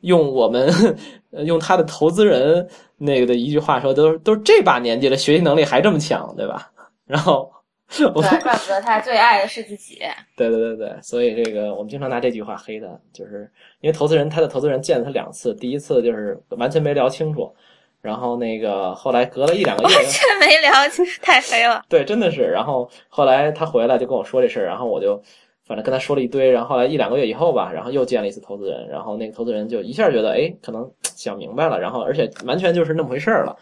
[0.00, 0.70] 用我们
[1.46, 6.70] 用他的投资人那个的一句话说，都都这把年纪了，学习能力还这么强，对吧？
[7.06, 7.50] 然后，
[7.96, 8.06] 对，
[8.40, 10.00] 怪不得他最爱的是自己。
[10.36, 17.52] 对对对对，所以这个我们经常拿这句话黑他，就是因为投资人他的投资人见了他两次，第一次就是完全没聊清楚，
[18.00, 21.82] 然后那个后来隔了一两个月，完全没聊清，太黑了。
[21.88, 22.42] 对，真的是。
[22.42, 25.22] 然后后来他回来就跟我说这事儿，然后我就。
[25.66, 33.56] 反正跟他说了一堆，然后后来一两个月以后吧，然后又见了一次投资人，然后那个投资人就一下觉得，哎，可能想明白了，然后而且完全就是那么回事儿了。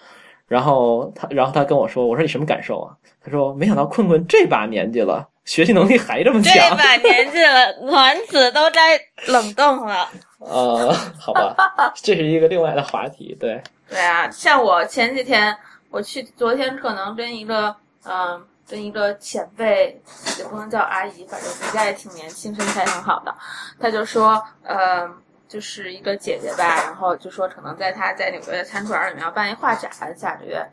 [0.49, 2.97] 然后他，然后他跟我说，我说你什么感受啊？
[3.23, 6.53] 他说没想到困困这把年纪了，学习能力还这么强。
[6.55, 10.09] 这把年纪了， 卵子都该冷冻了。
[10.41, 13.37] 呃，好吧，这是一个另外的话题。
[13.39, 13.63] 对。
[13.89, 15.57] 对啊，像我前几天，
[15.91, 18.43] 我去昨天可能跟一个嗯。
[18.71, 20.01] 跟一个前辈，
[20.39, 23.35] 也不能叫阿姨，反正人家也挺年轻，身材挺好的。
[23.81, 25.09] 他就说，呃，
[25.49, 30.65] 就是一个姐姐吧，然后就说可能在他在纽约的餐馆里面要办一画展，下个月。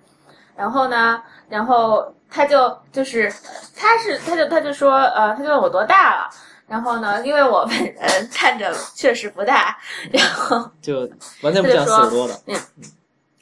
[0.55, 3.33] 然后呢，然后他就就是
[3.75, 6.29] 他是他就他就说，呃，他就问我多大了。
[6.67, 9.77] 然后呢，因为我本人看着确实不大，
[10.11, 11.09] 然后就
[11.41, 12.55] 完全不像四十多的，嗯。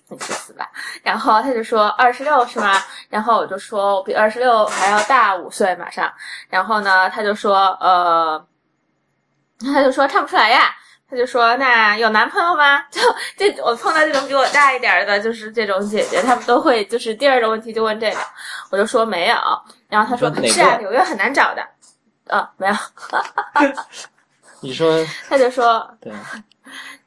[0.07, 0.69] 你去死吧！
[1.01, 2.81] 然后他就说二十六是吗？
[3.09, 6.11] 然后我就说我比二十六还要大五岁，马上。
[6.49, 8.47] 然后呢，他就说呃，
[9.73, 10.75] 他就说看不出来呀，
[11.09, 13.01] 他就说：“那有男朋友吗？” 就
[13.35, 18.19] 这我碰到这种比我大一点的，就是这种姐姐，他们都会就是第二个问题就问这个，
[18.69, 19.37] 我就说没有。
[19.87, 21.65] 然后他说：“是啊，纽约很难找的。”
[22.27, 22.73] 啊，没有。
[24.61, 25.03] 你说？
[25.29, 26.11] 他就说：“对。”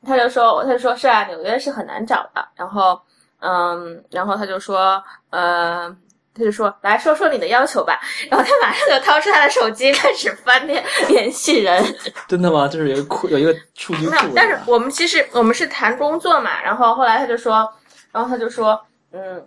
[0.06, 3.00] 他就说：“他就说是啊，纽约是很难找的。”然后，
[3.40, 5.94] 嗯，然后他就说：“呃。”
[6.34, 7.98] 他就说：“来说说你的要求吧。
[8.30, 11.84] ”然后他马上就掏出他的手机，开始翻联联系人。
[12.28, 12.68] 真的吗？
[12.68, 14.14] 就是有一个库，有一个数据库。
[14.36, 16.62] 但是我们其实我们是谈工作嘛。
[16.62, 17.68] 然后后来他就说，
[18.12, 18.80] 然后他就说，
[19.10, 19.44] 嗯，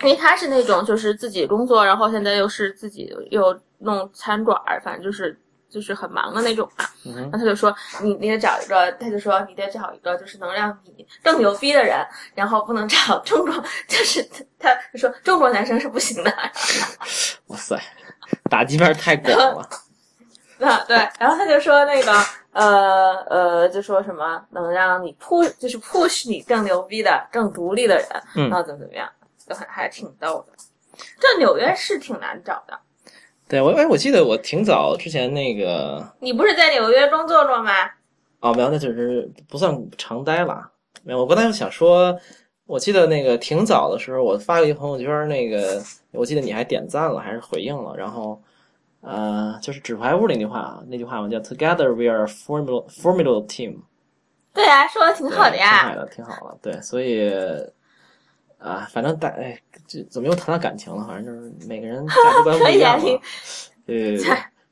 [0.00, 5.38] 因为他是那种就是自己工作，然后现在又是自己又弄餐馆，反正就是。
[5.72, 14.22] 就是很忙的那种嘛，然后他就说你你得找一个，他就说你得找一个就是能让你更牛逼的人，然后不能找中国，就是
[14.58, 16.30] 他他说中国男生是不行的。
[17.48, 17.80] 哇塞，
[18.50, 19.68] 打击面太广了。
[20.58, 22.12] 那对，然后他就说那个
[22.52, 28.06] 呃呃，就说什么能让你 push 就是 push 你更牛逼的、更独立的人，
[28.48, 29.10] 然后怎么怎么样，
[29.48, 30.52] 就很还挺逗的。
[31.18, 32.78] 这纽约是挺难找的。
[33.52, 37.70] 对，我哎，我记得我挺早之前那个，你不是在纽约工作过吗？
[38.40, 40.70] 哦，没有，那就是不算常待了。
[41.02, 42.18] 没有，我刚才想说，
[42.64, 47.94] 我记得那个挺早的时候，我发了一个朋友圈，那个我记得你还点赞了，还是回应了。
[47.94, 48.40] 然后，
[49.02, 53.80] 呃，就是纸牌屋那句话，那句话嘛，叫 “Together we are formidable formidable team”。
[54.54, 56.58] 对啊，说的挺好的呀，挺好的，挺好的。
[56.62, 57.30] 对，所以。
[58.62, 61.04] 啊，反正大哎，这怎么又谈到感情了？
[61.06, 63.06] 反正就是每个人价值观不一样嘛。
[63.84, 64.16] 对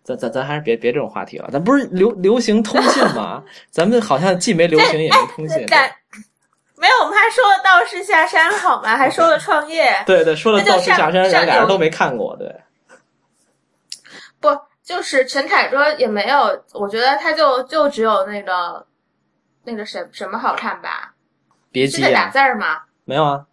[0.03, 1.49] 咱咱咱还是别别这种话题了。
[1.53, 3.43] 咱不是流流行通信吗？
[3.71, 5.67] 咱们好像既没流行也没通信。
[6.77, 8.97] 没有，我们还说了道士下山好吗？
[8.97, 9.93] 还说了创业。
[10.07, 12.35] 对对，说了道士下山，咱俩人都没看过。
[12.37, 12.49] 对。
[14.41, 14.49] 不，
[14.83, 18.87] 就是陈凯歌也没有，我觉得他就就只有那个
[19.65, 21.13] 那个什什么好看吧？
[21.71, 22.11] 别急啊。
[22.11, 22.83] 打字吗？
[23.05, 23.45] 没有啊。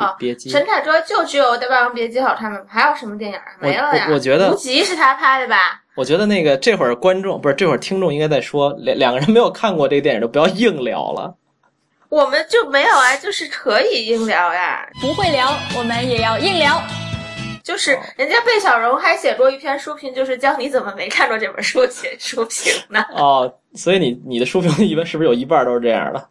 [0.00, 0.48] 啊，别急！
[0.48, 2.58] 陈凯歌就只有《霸王别姬》好看吗？
[2.66, 4.08] 还有什么电影没了呀？
[4.10, 5.82] 我觉得无极是他拍的吧？
[5.94, 11.34] 我觉得那个这会儿观众不是这会儿听众应该在说两两个人没有看过这个电影，就不要硬聊了。
[12.08, 14.88] 我们就没有啊，就是可以硬聊呀。
[15.02, 16.82] 不会聊，我们也要硬聊。
[17.62, 23.04] 就是人家贝小荣还写过一篇书评，就是教你怎么没看过这本书写书评呢。
[23.14, 26.28] 哦，所以你你的书评一般是不是有一半都是这样的？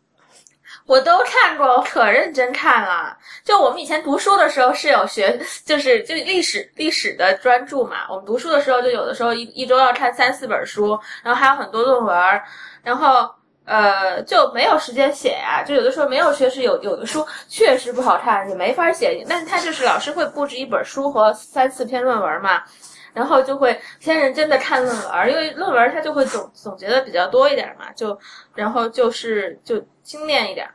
[0.90, 3.16] 我都看过，我可认真看了。
[3.44, 8.08] 就我们以前读书的时候是有学，就是就历史历史的专注嘛。
[8.10, 12.42] 我们读书的时候就有的时候一一周要看三四本书，然后还有很多论文，
[12.82, 13.30] 然后
[13.66, 15.64] 呃就没有时间写呀。
[15.64, 19.24] 就有的时候没有学识，有有的书确实不好看，也没法写。
[19.30, 22.64] 但是他就是老师会布置一本书和三四篇论文嘛。
[23.12, 28.18] 然后就会先认真的看论文，因为论文它就会总总结的比较多一点嘛，就
[28.54, 30.70] 然后就是就精炼一点。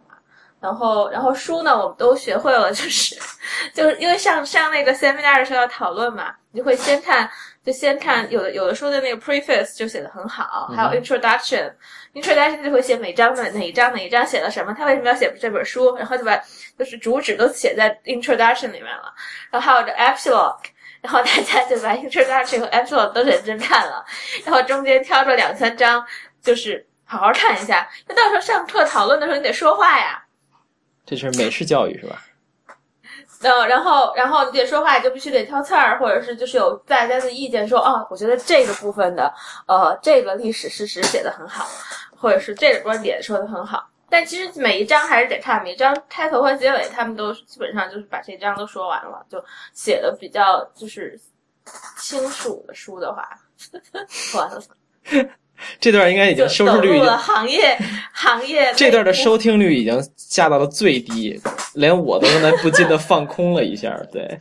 [0.64, 3.14] 然后然后书呢，我们都学会了，就是
[3.74, 7.31] 就是因为上上那个 seminar 的时候要讨论嘛，你就会先看
[7.62, 16.35] 就先看有的有的书的那个 preface 就写的很好，还有 introduction，introduction 就会写每章的哪一章哪一章写了什么，他为什么要写这本书，然后就把
[16.79, 19.12] 就是主旨都写在 introduction 里面了，
[19.50, 20.57] 然后还有这 epilogue。
[21.03, 24.03] 然后大家就把 introduction 和 epilogue 都认真看了，
[24.42, 26.03] 然后中间挑着两三章，
[26.42, 27.87] 就是好好看一下。
[28.09, 30.23] 那到时候上课讨论的时候，你得说话呀。
[31.07, 32.23] 这是美式教育是吧？
[33.43, 39.31] 嗯，然后然后你得说话，就必须得挑刺儿，或者是就是有大家的意见说，哦，我觉得这个部分的
[39.67, 41.67] 呃这个历史事实写的很好，
[42.17, 43.87] 或者是这个观点说的很好。
[44.09, 51.21] 但其实每一章还是得看，每一章开头和结尾，他们都基本上就是把这章都说完了，就写的比较就是
[51.99, 53.29] 清楚的书的话，
[54.38, 54.62] 完了。
[55.81, 57.79] 这段应该已经收视率行业
[58.12, 61.40] 行业 这段的收听率已经下到了最低，
[61.74, 63.94] 连我都刚才不禁的放空了一下。
[64.12, 64.38] 对，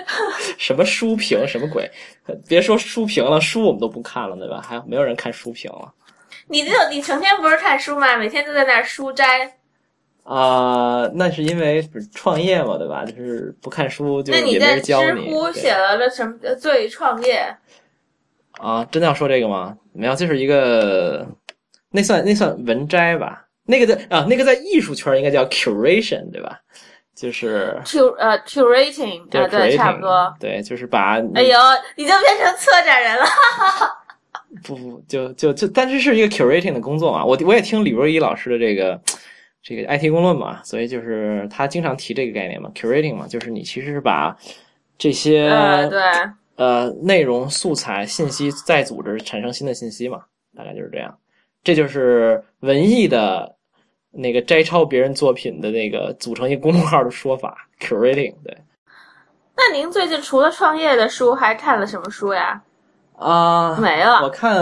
[0.58, 1.90] 什么书评什么鬼？
[2.48, 4.60] 别说书评了，书我们都不看了，对吧？
[4.66, 5.92] 还没有人看书评了。
[6.48, 8.16] 你这你成天不是看书吗？
[8.16, 9.52] 每天都在那儿书斋。
[10.22, 13.04] 啊，那是因为创业嘛，对吧？
[13.04, 15.06] 就是不看书就也没人教你。
[15.06, 17.56] 那你在知乎写了个什么最创业？
[18.58, 19.76] 啊，真的要说这个吗？
[19.92, 21.26] 没有，这是一个
[21.90, 23.42] 那算那算文摘吧。
[23.64, 26.60] 那个在啊，那个在艺术圈应该叫 curation，对吧？
[27.14, 30.34] 就是 cur 呃 curating 对，对，差不多。
[30.38, 31.14] 对，就是把。
[31.34, 31.58] 哎呦，
[31.96, 33.24] 你就变成策展人了。
[34.62, 37.24] 不不，就就就，但是是一个 curating 的工作嘛。
[37.24, 39.00] 我我也听李若一老师的这个
[39.62, 44.36] 这个 IT 公论嘛，所以就是他经常提这个概念嘛，curating 嘛，就是你其实是把
[44.96, 45.48] 这些
[45.90, 46.00] 对
[46.56, 50.24] 呃内容、素材、信息再组织，产生新的信息嘛，
[50.56, 51.16] 大概就是这样。
[51.62, 53.56] 这就是文艺的
[54.10, 58.34] 那个摘抄别人作品的那个组成一个公众号的说法，curating。
[58.44, 58.56] 对
[59.56, 62.62] 那您最近除了创业的书，还看了什么书呀？
[63.16, 64.28] 啊，没了我。
[64.28, 64.54] 看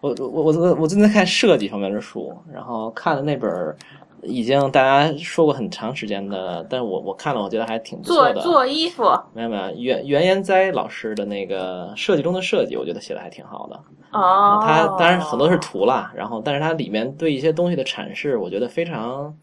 [0.00, 3.74] 我我我我我最近在看设计方面的书，然后看了那本儿
[4.22, 8.40] 已经大家说过很长时间的，但我我看了，我觉得还挺不错做的。
[8.42, 13.76] 做衣服没有没有，袁袁研哉老师的那个设计中的设计，我觉得写的还挺好的。
[14.12, 19.34] 哦，他当然很多是图啦，然后但是它里面对一些东西的阐释，我觉得非常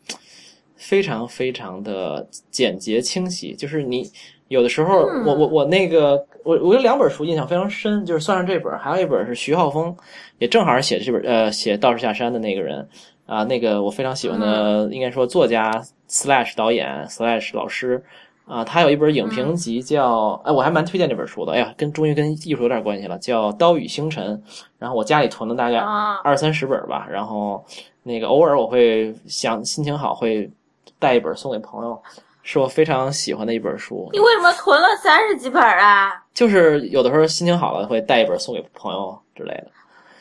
[0.75, 3.55] 非常非常的简洁清晰。
[3.55, 4.03] 就是你
[4.49, 9.95] 有的时候，嗯我我我那个我我有两本书印象非常深，就是算上这本，还有一本是徐浩峰，
[10.37, 12.87] 也正好是写这本呃写《道士下山》的那个人
[13.27, 15.71] 啊，那个我非常喜欢的，应该说作家
[16.09, 18.03] slash 导演 slash 老师。
[18.47, 21.51] 啊，他有一本影评集叫，哎，我还蛮推荐这本书的。
[21.51, 24.41] 哎呀，跟终于跟艺术有点关系了，叫《刀与星辰》。
[24.79, 27.61] 然后我家里囤了大概啊，二三十本吧，然后
[28.03, 30.49] 那个偶尔我会想心情好会
[30.97, 32.01] 带一本送给朋友，
[32.41, 34.19] 是我非常喜欢的一本书你。
[34.19, 36.09] 为什么囤了三十几本啊？
[36.33, 39.67] 就是有的时候心情好了会带一本送给朋友之类的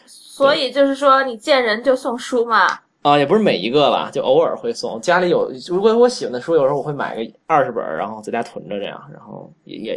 [0.06, 2.80] 所以就是说，你见人就送书嘛。
[3.06, 5.00] 啊，也不是每一个吧，就偶尔会送。
[5.00, 9.96] 家里有如果我喜欢的书，有时候我会买个二十本，然后在家囤着这样，然后也也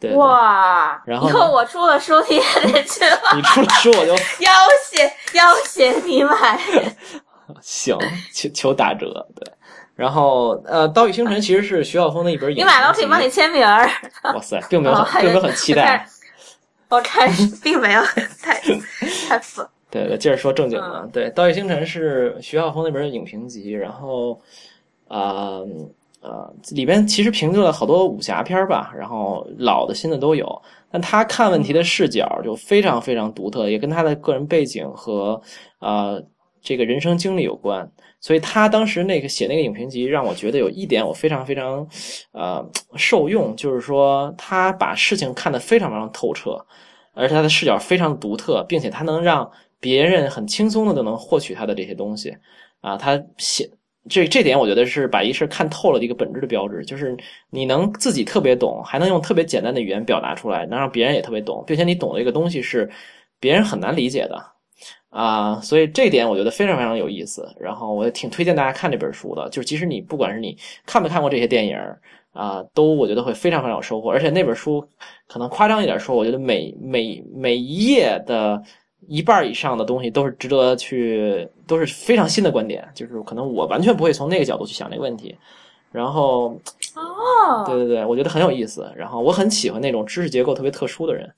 [0.00, 0.10] 对。
[0.10, 1.00] 对哇！
[1.06, 4.52] 然后呢以后我出了书，你也得去了，你出了书我就要
[4.90, 6.58] 挟要挟你买。
[7.62, 7.96] 行，
[8.34, 9.52] 求求打折，对。
[9.94, 13.88] 然后呃，《刀与星辰》其实是徐晓峰的一本影你买了，我可以帮你签名儿。
[14.34, 16.04] 哇塞，并没有并没有很 期待。
[16.88, 17.30] 我看
[17.62, 18.02] 并没有
[18.42, 18.60] 太
[19.28, 19.64] 太粉。
[19.92, 21.10] 对对，接着说正经的，嗯。
[21.12, 24.40] 对，《刀与星辰》是徐浩峰那边的影评集，然后，
[25.08, 25.66] 呃
[26.22, 35.38] 呃，里边其实评论了好多武侠片吧，然后老的新的都有，但他看问题的视角就非常非常独特，也跟他的个人背景和
[35.80, 36.22] 呃
[36.62, 37.90] 这个人生经历有关。
[38.20, 41.84] 所以他当时那个写那个影评集，让我觉得有一点我非常非常
[42.30, 42.64] 呃
[42.94, 46.64] 受用，就是说他把事情看得非常非常透彻，
[47.14, 49.50] 而且他的视角非常独特，并且他能让
[49.82, 52.34] 别人很轻松的就能获取他的这些东西
[52.80, 52.96] 啊。
[52.96, 53.68] 他写
[54.08, 57.16] 这这点，我觉得是把一事看透了的一个本质的标志，就是
[57.50, 62.88] 你能自己特别懂，还能用特别简单的语言表达出来，能让别人也特别懂，并且你懂的一个东西是
[63.38, 64.42] 别人很难理解的。
[65.10, 67.46] 啊，所以这点我觉得非常非常有意思。
[67.60, 70.56] 然后我也挺推荐大家看这本书的，就是即使你不管是你
[70.86, 71.76] 看没看过这些电影
[72.32, 74.10] 啊，都我觉得会非常非常有收获。
[74.10, 74.82] 而且那本书
[75.28, 78.62] 可能夸张一点说，我觉得每每每一页的
[79.08, 85.36] 一半以上的东西都是值得去，都是非常新的观点，就是可能我完全不会从那个角度去想这个问题。
[85.90, 86.56] 然后，
[86.94, 88.90] 哦，对对对，我觉得很有意思。
[88.96, 91.30] 然后我很喜欢那种知识结构特别特殊的人。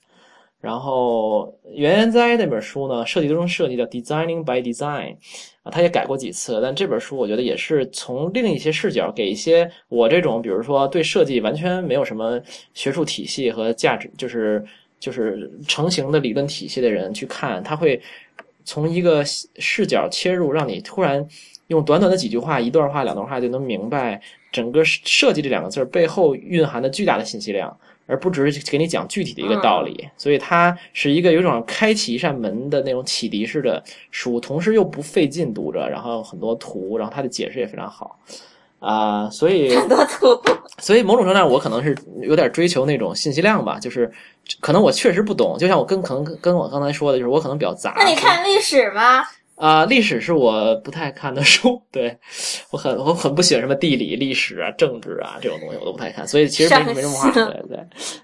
[0.61, 5.17] 然后袁研哉那本书呢，设计中设计叫 Designing by Design，
[5.61, 12.41] 啊，他也改过几次，但这本书我觉得也是从另一些视角给一些我这种，比如说对设计完全没有什么
[12.73, 14.63] 学术体系和价值，就是
[14.99, 18.01] 就是成型的理论体系的人去看，他会
[18.63, 21.25] 从一个视角切入，让你突然
[21.67, 24.21] 用短短的几句话、一段话、两段话就能明白
[24.51, 27.77] 整个设计这两个字儿背后蕴含的巨大的信息量。
[28.07, 38.19] 而不只是给你讲具体的一个道理，所以它是一个有种开启一扇门的那种启迪式的书，同时又不费劲读着，然后很多图，然后它的解释也非常好
[38.85, 40.39] 啊、所以很多图。
[40.77, 44.11] 所以某种程度上我可能是有点追求那种信息量吧，就是
[44.59, 47.93] 可能我确实不懂，就像我跟可能跟跟我刚才说的，就是我可能比较杂。
[47.97, 49.23] 那你看历史吗？
[49.55, 52.17] 啊、历史是我不太看的书，对
[52.71, 57.79] 我很我很不喜欢什么地理、历史啊、政治啊这种东西，我都不太看，所以其实没伤没什么话，心对对，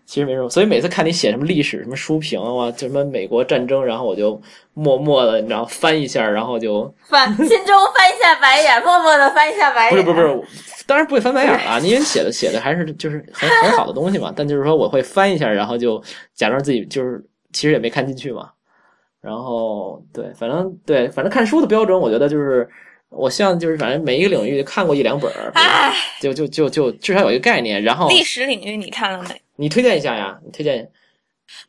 [0.06, 0.50] 其实没什么。
[0.50, 4.40] 所以每次看你写什么历史、什么书评啊，就什么美国战争，然后我就
[4.74, 9.92] 默默的，你知道翻一下，然后就翻心中翻一下白眼，默默的翻一下白眼。
[9.92, 14.34] 不是不是不是，当然不会翻白眼啊，因为写的写的还是就是很很好的东西嘛。
[14.36, 16.04] 但就是说我会翻一下，然后就
[16.36, 17.24] 假装自己就是
[17.54, 18.50] 其实也没看进去嘛。
[19.22, 22.67] 然后对，反正对，反正看书的标准，我觉得就是
[23.09, 25.53] 我希望就是反正每一个领域看过一两本儿，
[26.19, 27.82] 就就就就至少有一个概念。
[27.84, 29.41] 然后历史领域你看了没？
[29.57, 30.39] 你推荐一下呀？
[30.43, 30.89] 你推荐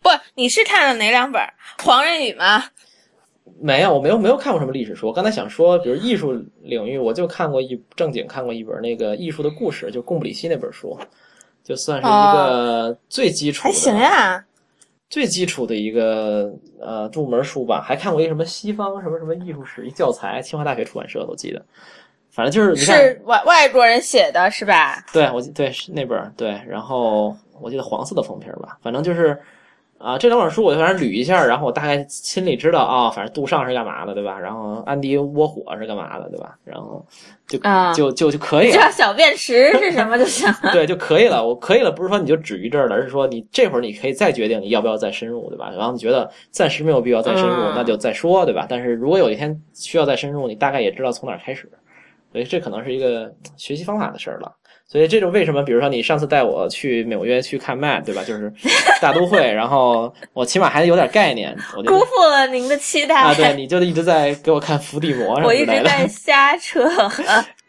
[0.01, 1.43] 不，你是看了哪两本？
[1.83, 2.65] 黄仁宇吗？
[3.61, 3.93] 没有？
[3.93, 5.07] 我没有没有看过什么历史书。
[5.07, 6.33] 我刚才想说，比如艺术
[6.63, 10.99] 领域，我就看过一正经看过一本那个艺术的故事，就贡布里希那本书，
[11.63, 13.75] 就算是一个最基础的。
[13.75, 14.43] 还行呀。
[15.13, 16.51] 最基础的一个
[16.81, 21.63] 呃入门书吧，还看过一个什么西方什么什么艺术史一教材，清华大学出版社的我记得，
[22.31, 25.05] 反正就是你看，是外外国人写的是吧？
[25.13, 29.39] 对我记对是那本儿对，然后我记得黄色的封皮儿吧，反正就是
[30.03, 34.37] 啊，这两本书我反正捋一下，然后我大概心里知道啊、反正杜尚是干嘛的，对吧？
[34.39, 36.57] 然后安迪窝火是干嘛的，对吧？
[36.65, 37.07] 然后
[37.47, 38.91] 就、啊就就就可以了知道。
[38.91, 40.73] 小便池是什么就行了。
[40.75, 41.47] 对，就可以了。
[41.47, 45.71] 我可以了，不是说你就止于这儿了，而是说你这会儿你可以再决定你要不要再深入，对吧？
[45.71, 48.67] 然后你觉得暂时没有必要再深入，嗯那就再说，对吧？
[48.69, 51.71] 但是如果有一天需要再深入，你大概也知道从哪儿开始，
[52.33, 54.53] 所以这可能是一个学习方法的事儿了。
[54.93, 58.23] 所以这种为什么，比如说你上次带我去纽约去看 Mad，对吧？
[58.25, 58.53] 就是
[59.01, 63.15] 大都会， 然后我起码还有点概念，我就辜负了您的期待。
[63.23, 66.85] 啊，对，你就一直在给我看伏地魔什 我一直在 瞎扯。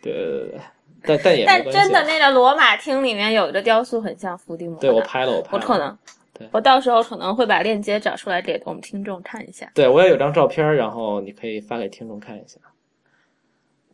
[0.01, 0.59] 对对对对，
[1.05, 4.77] 但但也但真的，那个罗马厅里面有一个雕塑很像伏地魔。
[4.81, 5.97] 对我拍了，我拍了，我可能
[6.37, 9.71] 对，我到时候可能会把链接找出来给我们听众看一下。
[9.73, 12.57] 对我也有张照片，然后你可以发给听众看一下。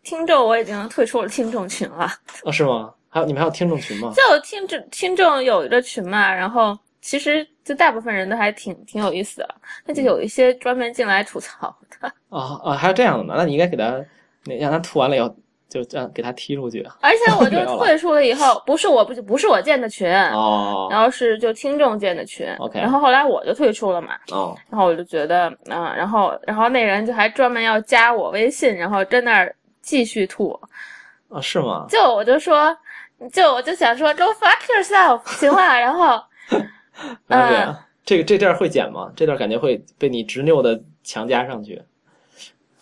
[0.02, 2.10] 听众我已经退出了听众群了，
[2.44, 2.92] 哦，是吗？
[3.10, 4.14] 还有你们还有听众群吗？
[4.16, 9.56] 就听众听众有一个群嘛，然后其实就大部分人都还挺挺有意思的，
[9.86, 13.34] 那就有一些专门进来吐槽的， 啊啊，还有这样的呢？
[13.38, 14.00] 那你应该给他，
[14.46, 15.34] 那让他吐完了以后，
[15.68, 16.86] 就让给他踢出去。
[17.02, 30.60] 而且我 就退出了以后，不是我不不是我建的群，哦然后是就听众建的群 OK 然后后来我就退出了嘛，哦，然后我就觉得，嗯、然后然后那人就还专门要加我微信，然后在那儿继续吐，
[31.30, 31.86] 啊是吗？
[31.90, 32.76] 就我就说，
[33.34, 36.22] 就我就想说，go fuck yourself，行了，然后
[37.28, 37.76] 了嗯解。
[38.06, 39.12] 这个这段会剪吗？
[39.16, 41.82] 这段感觉会被你执拗的强加上去。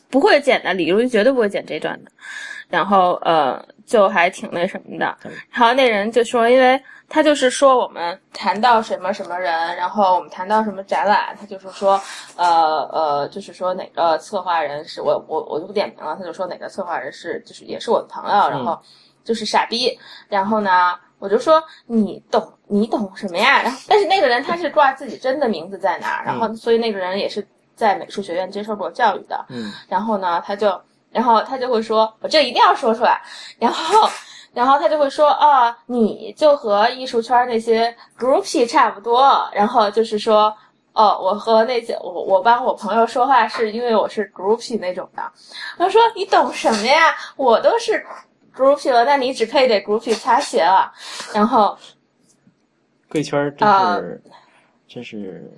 [0.09, 2.11] 不会剪的，李如绝对不会剪这段的。
[2.69, 5.31] 然后呃，就还挺那什么的嗯。
[5.51, 11.99] 然后那人就说，因为他就是说我们谈到什么什么人，然后我们谈到什么展览，他就是说
[12.37, 18.79] 呃呃，就是说哪个策划人是我我我就不点名了，他就说哪个策划人是就是也是我的朋友，然后
[19.27, 19.99] 就是傻逼。
[20.29, 23.61] 然后呢，我就说你懂你懂什么呀？
[23.61, 29.45] 然后但是那个人他是挂自己真的名字在哪儿，然后所以那个人也是在美术学院接受过教育的。
[29.49, 33.21] 嗯然后呢，他就，然后他就会说，我这一定要说出来。
[33.59, 34.09] 然后，
[34.53, 39.47] 然后他就会说，啊，你就和艺术圈那些 groupie 差不多。
[39.53, 40.53] 然后就是说，
[40.93, 45.23] 哦，我和那些我我帮我朋友说话是因为我是 groupie 那种的。
[45.77, 47.15] 他说你懂什么呀？
[47.35, 48.03] 我都是
[48.57, 50.91] groupie 了，那你只配给 groupie 擦鞋了。
[51.33, 51.77] 然后，
[53.09, 54.21] 贵圈儿真啊是，
[54.87, 55.49] 真是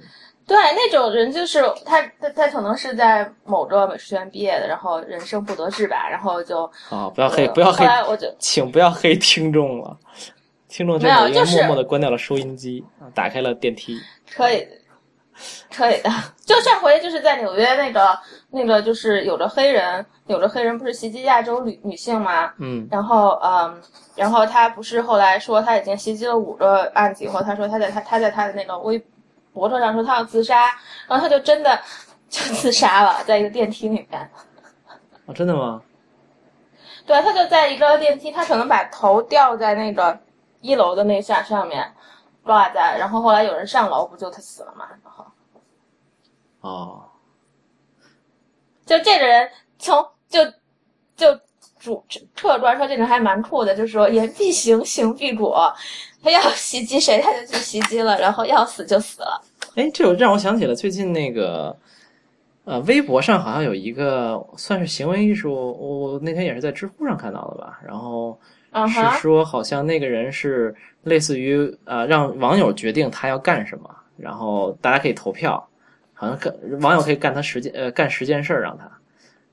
[0.45, 7.07] 对，那种人就是他，他他可能是在某个美术学院毕业的，然后人生不得志吧，然后就啊！
[7.09, 9.95] 不要黑，呃不要黑我就请不要黑听众了。
[10.67, 13.99] 听众真没有默默的关掉了收音机，啊打开了电梯。
[14.31, 14.67] 可以，
[15.75, 16.09] 可以的。
[16.45, 18.17] 就上回就是在纽约那个
[18.51, 22.51] 那个，就是有着黑人，有着黑人不是袭击亚洲女女性吗？
[22.57, 23.81] 嗯然后嗯，
[24.15, 29.01] 然后他不是后来说他已经袭击了五个案子以后，他说他在他他在他的那个微
[29.53, 30.65] 博头上说他要自杀，
[31.07, 31.79] 然后他就真的
[32.29, 34.29] 就自杀了，在一个电梯里面。
[35.25, 35.81] 哦，真的吗？
[37.05, 40.17] 对，他就在一个电梯，他可能把头吊在那个
[40.61, 41.91] 一楼的那下上面
[42.43, 44.85] 挂在，然后后来有人上楼，不就他死了嘛？
[46.62, 47.03] 哦，
[48.86, 50.39] 就这个人从就
[51.16, 51.39] 就
[51.80, 52.03] 主
[52.36, 55.74] 客观说，这个人还蛮酷的，就是说言必行，行必果。
[56.22, 59.41] 他要袭击谁，他就去袭击了，然后要死就死了。
[59.76, 61.74] 哎，这有让我想起了最近那个，
[62.66, 67.80] 呃，微博上好像有一个算是行为艺术，我那天也是在知乎上看到的吧。
[67.88, 68.38] 然后
[68.89, 75.68] 是说好像那个人是类似于呃让网友决定他要干什么，然后大家可以投票，
[76.20, 78.91] 好像干网友可以干他十件呃干十件事儿让他。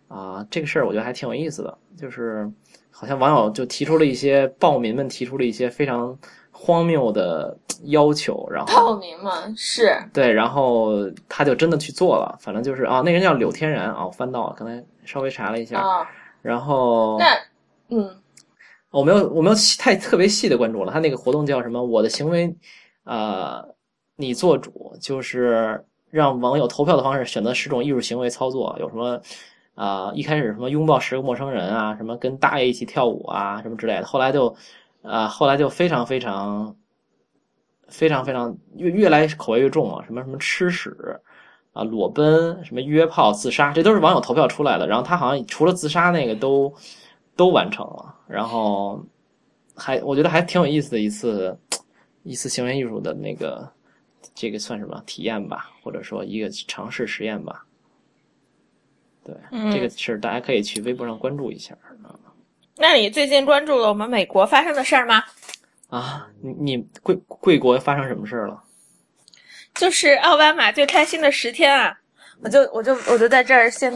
[0.09, 2.51] 啊、这个事儿我觉得还挺有意思的，就是
[2.91, 6.17] 好像网友就提出了一些暴民们提出了一些非常
[6.51, 9.97] 荒谬的要求，然后暴民嘛，是。
[10.13, 10.93] 对，然后
[11.29, 16.09] 他就真的去做了，反正就是啊，那人叫柳天然啊，我翻到了，刚才稍微查了一下，啊、
[16.43, 17.27] 然后那
[17.89, 18.17] 嗯。
[18.93, 21.83] 我没有我没有细太特别细的关注了，他那个活动叫什么？
[21.85, 22.57] 我的行为，
[23.05, 23.75] 呃，
[24.15, 25.85] 你做主，就是
[26.17, 29.21] 让网友投票的方式选择十种艺术行为操作，有什么？
[29.75, 34.07] 啊、一开始什么拥抱十个陌生人啊，什么跟大爷一起跳舞啊，什么之类的。
[34.07, 34.57] 后来就，
[35.03, 36.75] 啊，后来就非常非常，
[37.87, 40.97] 非常非常越越来口味越重了，什么什么吃屎
[41.75, 44.87] 啊、裸奔，什么约炮、自杀，这都是网友投票出来的。
[44.87, 46.73] 然后他好像除了自杀那个都
[47.37, 49.05] 都完成了，然后
[49.77, 51.55] 还我觉得还挺有意思的一次
[52.23, 53.71] 一次行为艺术的那个
[54.35, 57.65] 这个算什么体验吧，或者说一个尝试实验吧。
[59.25, 62.15] 对，嗯这个事儿大家可以去微博上关注一下啊。
[62.77, 65.25] 那你最近关注了我们美国发生的事儿吗？
[65.89, 68.63] 啊，你你贵贵国发生什么事儿了？
[69.75, 71.99] 就是奥巴马最开心的十天啊，
[72.43, 73.93] 我就我就我就在这儿先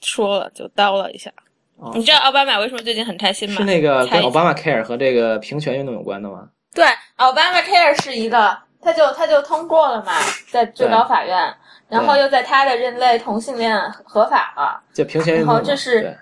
[0.00, 1.32] 说了，就叨了一下。
[1.76, 3.56] 哦你知道奥巴马为什么最近很开心吗？
[3.56, 6.48] 是那个跟奥巴马 care 和这个平权运动有关的吗？
[6.74, 6.84] 对，
[7.16, 10.12] 奥巴马 care 是一个，他就他就通过了嘛，
[10.50, 11.54] 在最高法院，
[11.88, 15.54] 然后又在他的任内同性恋合法了，就平权运动。
[15.54, 16.16] 然后这是对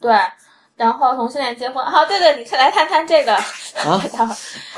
[0.00, 0.20] 对，
[0.76, 3.42] 然后同性恋结婚，好，对对，你来谈谈这个，啊
[4.16, 4.34] 然后，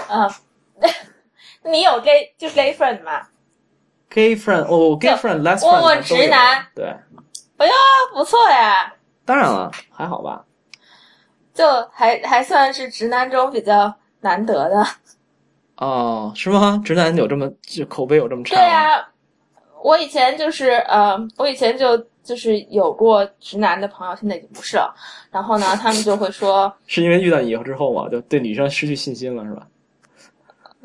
[0.08, 0.34] 呃，
[1.64, 3.26] 你有 gay 就 gay friend 吗
[4.10, 6.86] ？，gay friend 哦，gay friend less friend 问问直男对，
[7.58, 7.72] 哎呦，
[8.14, 8.92] 不错呀，
[9.26, 10.44] 当然了，还好吧。
[11.52, 14.86] 就还还算是直男中比较难得的。
[15.78, 16.80] 哦，是吗？
[16.84, 18.68] 直男有这么就口碑有这么差对吗？
[18.68, 19.08] 呀、
[19.82, 24.92] 我以前就是呃，我以前就就是有过直男的朋友，现在已经不是了。
[25.30, 29.66] 然后呢，他们就会说 是因为遇到你以后之后嘛，就对女生失去信心了，是吧？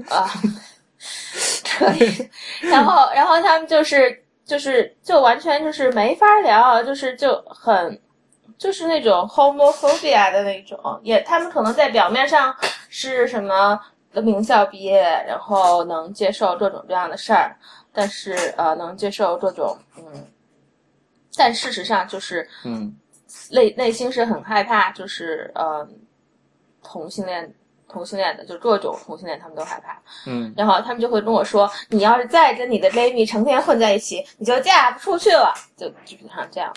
[0.16, 0.30] 啊，
[1.78, 2.30] 可以。
[2.62, 8.00] 然后，然后他们就是就是就完全就是没法聊，就是就很
[8.58, 12.56] 就是那种 homophobia 的那种，也他们可能在表面上
[12.89, 13.80] 是什么
[14.22, 17.55] 名校毕业，然后能接受各种各样的事儿，
[17.91, 20.26] 但是呃能接受各种嗯，
[21.36, 22.95] 但事实上就是嗯，
[23.51, 25.88] 内内心是很害怕，就是呃
[26.84, 27.53] 同性恋
[27.88, 30.01] 同性恋的，就各种同性恋他们都害怕。
[30.26, 36.74] 嗯，然后他们就会跟我说，你要是再跟你的蜜成天混在一起，你就嫁不出去了，就基本上这样。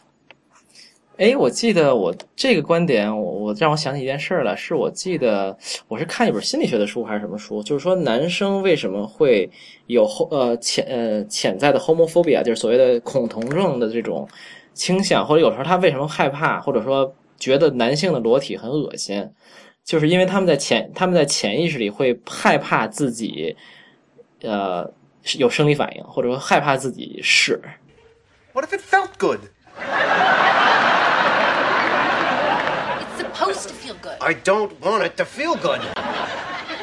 [1.18, 5.56] 哎，我记得我这个观点，我我让我想起一件事儿来，是我记得
[5.88, 9.50] 我是看一本心理学的书还是什么书，就是说男生为什么会
[9.86, 14.28] 有后呃潜呃潜在的 homophobia，就是所谓的恐同症的这种
[14.74, 19.26] 倾向，或者有时候他为什么害怕，或者说觉得男性的裸体很恶心，
[19.84, 23.56] 就是因为他们在潜他们在潜意识里会害怕自己
[24.42, 24.92] 呃
[25.38, 27.58] 有生理反应，或者说害怕自己是。
[28.52, 29.40] What if it felt good?
[33.02, 34.05] It's supposed to feel good.
[34.20, 35.80] I don't want it to feel good.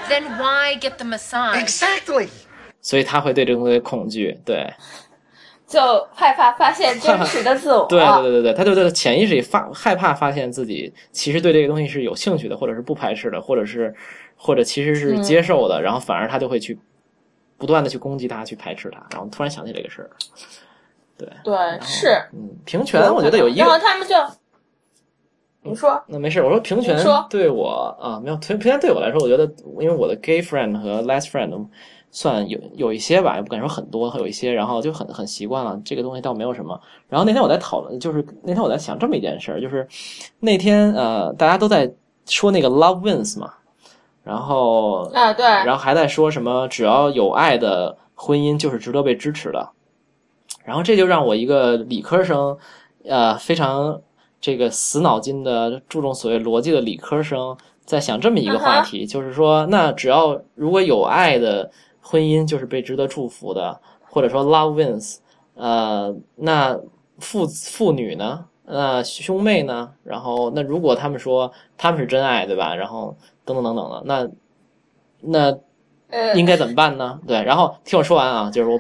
[0.09, 1.57] Then why get the massage?
[1.57, 2.29] Exactly.
[2.81, 4.73] 所以他会对这个东西恐惧，对，
[5.65, 5.79] 就
[6.13, 7.87] 害怕发现真实的自我。
[7.89, 13.95] 对对对对对，他就在潜意识里发害怕发现自己其实对这个东西是有兴趣的，或者是不排斥的，或者是
[14.35, 16.77] 或者其实是接受的，然后反而他就会去
[17.57, 20.09] 不断的去攻击他，去排斥他，然后突然想起这个事儿，
[21.17, 22.21] 对对是。
[22.33, 24.15] 嗯，平权我觉得有一然后，他们就，
[25.63, 27.25] 你说，那没事，我说平权说。
[27.29, 29.45] 对我啊没有平平权对我来说，我觉得
[29.79, 31.67] 因为我的 gay friend 和 les friend
[32.11, 36.79] 算有有一些吧，也不敢说很多，有一些，然后就很很习惯了，这个东西倒没有什么。
[37.07, 39.87] 然后那天我在讨论，就是那天我在想这么一件事儿，就是
[40.39, 41.91] 那天呃大家都在
[42.25, 43.53] 说那个 love wins 嘛，
[44.23, 49.69] 然后啊，对，然后还在说什么只要有爱的婚姻就是值得被支持的，
[50.63, 52.55] 然后这就让我一个理科生，
[53.05, 53.99] 呃，非常
[54.43, 61.71] 这个死脑筋的注重所谓逻辑的理科生，在想这么一个话题，就是说，那只要如果有爱的
[62.01, 63.79] 婚姻就是被值得祝福的，
[64.09, 65.19] 或者说 love wins，
[65.55, 66.77] 呃，那
[67.19, 68.43] 父父女呢？
[68.65, 69.89] 那，兄妹呢？
[70.03, 72.75] 然后那如果他们说他们是真爱，对吧？
[72.75, 73.15] 然后
[73.45, 74.29] 等等等等的，那
[75.21, 75.57] 那
[76.09, 77.17] 呃，应该怎么办呢？
[77.25, 78.77] 对，然后听我说完啊，就是我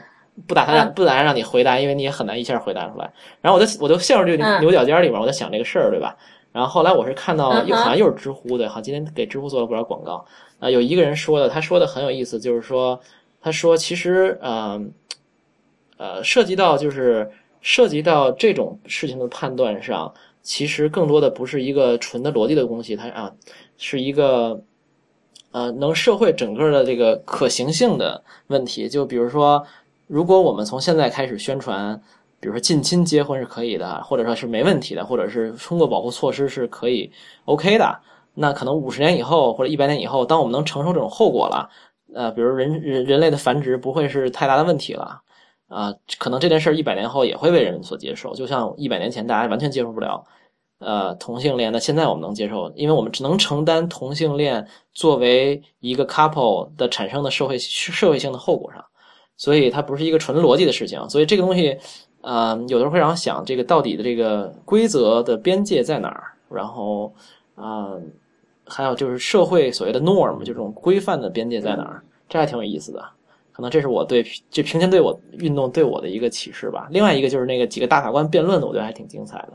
[0.47, 3.11] 不打算不打算让你回答，因为你也很难一下回答出来。
[3.41, 6.15] 然后我就我就陷入这个嗯牛角尖里面，我在想这个事儿，对吧？
[6.51, 10.25] 然后后来我是看到又好像又是知乎的，好像今天给知乎做了不少广告
[10.59, 12.99] 啊、有一个人说的，他说的很有意思，就是说
[13.41, 14.81] 他说其实呃
[15.97, 17.29] 呃涉及到就是
[17.59, 23.33] 涉及到这种事情的判断上，其实更多的不是一个纯的逻辑的东西，它啊
[23.77, 24.61] 是一个
[25.51, 28.87] 呃能社会整个的这个可行性的问题。
[28.87, 29.65] 就比如说，
[30.13, 31.99] 如果我们从现在开始宣传，
[32.39, 37.11] 比如说近亲结婚是可以的，或者说是没问题的，或者是通过保护措施是可以
[37.45, 37.99] OK 的，
[38.35, 41.67] 那可能五十年以后或者一百年以后，当我们能承受这种后果了，
[42.13, 45.19] 呃，比如人人人类的繁殖不会是太大的问题了。
[45.67, 50.23] 啊、可能这件事儿一百年后也会被人们所接受，就像一百年前大家完全接受不了，
[50.77, 58.85] 呃，同性恋，那现在我们能接受，因为我们只能承担同性恋作为一个 couple 的产生的社会社会性的后果上，
[59.37, 61.77] 所以它不是一个纯逻辑的事情，所以这个东西，
[62.21, 66.23] 呃，有的时候会让我想，这个到底的这个规则的边界在哪儿？
[66.49, 67.13] 然后，
[67.55, 67.93] 啊、
[68.65, 72.03] 还有就是社会所谓的 norm 就这种规范的边界在哪儿？
[72.29, 73.03] 这还挺有意思的。
[73.51, 76.87] 可能这是我对这平权对我运动对我的一个启示吧。
[76.89, 79.53] 另外一个就是那个几个大法官辩论的，我觉得还挺精彩的。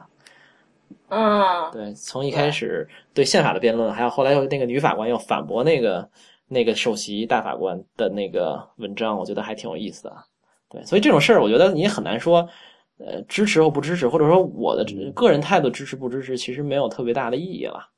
[1.08, 6.08] 嗯，对，从一开始对宪法的辩论，还有后来又那个女法官又反驳那个
[6.48, 10.16] 那个首席大法官的那个文章，我觉得还挺有意思的。
[10.68, 12.48] 对，所以这种事儿，我觉得你也很难说，
[12.98, 14.84] 呃，支持或不支持，或者说我的
[15.14, 17.88] 个人态度支持不支持，其实没有特别大的意义了。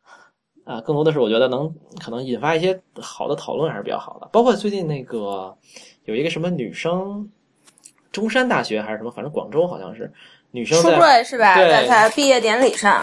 [0.65, 4.29] 啊，更多的是我觉得能可能引发一些好的讨论还是比较好的。
[4.31, 5.57] 包括最近那个
[6.05, 7.29] 有一个什么女生，
[8.13, 10.13] 中山大学还是什么，反正广州好像是
[10.53, 11.57] 女生出在柜是吧？
[11.57, 13.03] 对在他毕业典礼上，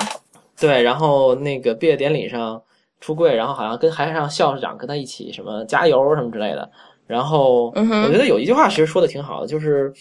[0.57, 2.61] 对，然后那个毕业典礼上
[2.99, 6.69] 出柜，然后好像跟还让校长跟他一起什么加油什么之类的。
[7.05, 9.93] 然后我觉得有一句话其实说的挺好的，就是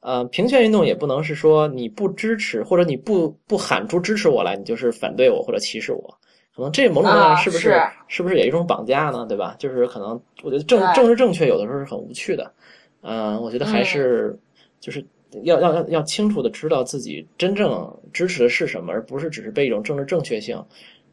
[0.00, 6.18] 呃，平权运动也不能是说你不支持或者你不不喊出支持我来，你就是反对我或者歧视我。
[6.54, 9.24] 可能这某种程度上啊是不是是不是也一种绑架呢？
[9.26, 9.54] 对吧？
[9.58, 12.52] 就是可能我觉得政对政治正确有的时候是很无趣的。
[13.00, 14.38] 嗯、我觉得还嗯是
[14.80, 15.02] 就是
[15.44, 20.62] 要要要要清楚的知道自己真正支持的是什么，而不是只是被一种政治正确性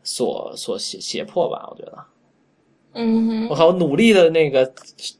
[0.03, 1.67] 所所胁胁迫吧。
[1.71, 2.05] 我觉得，
[3.01, 4.69] 嗯哼，我靠，我努力的那个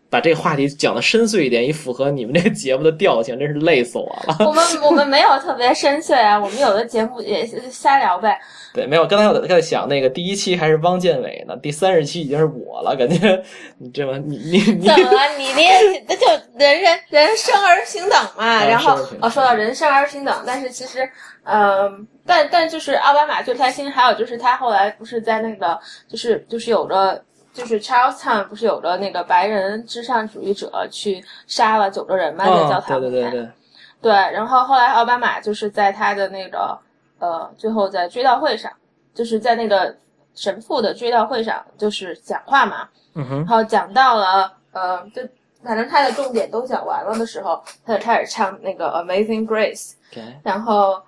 [0.10, 4.36] 把这个话题讲的深邃一点，以符合你们这个节目的调性，真是累死我了。
[4.46, 8.38] 我们我们没有特别深邃啊，我们有的节目也瞎聊呗。
[8.74, 13.42] 对，没有，刚才我在想那个第一期还是汪建伟呢，第三十期已经是我了，感觉
[13.78, 15.20] 你这么你你你怎么了？
[15.38, 15.64] 你你
[16.06, 16.28] 那就
[16.58, 18.44] 人人人生而平等嘛。
[18.44, 21.10] 啊然后哦，说到人生而平等，但是其实，
[21.44, 27.24] 嗯、但但就是奥巴马最开心，还有就是他后来不是在那个就是就是有着。
[27.54, 33.30] 就是 Charlestown 不是有着那个白人至上主义者去杀了九个人嘛，在教哦，堂里面。
[33.30, 33.52] 对对对对，
[34.02, 36.78] 对，然后后来奥巴马就是在他的那个
[37.20, 38.72] 呃，最后在追悼会上，
[39.14, 39.96] 就是在那个
[40.36, 43.38] 神父的追悼会上，就是讲话嘛，嗯哼。
[43.40, 45.22] 然，后讲到了呃，就
[45.64, 51.02] 反正他的重点都讲完了的时候，他就开始唱那个 Amazing Grace，OK，然后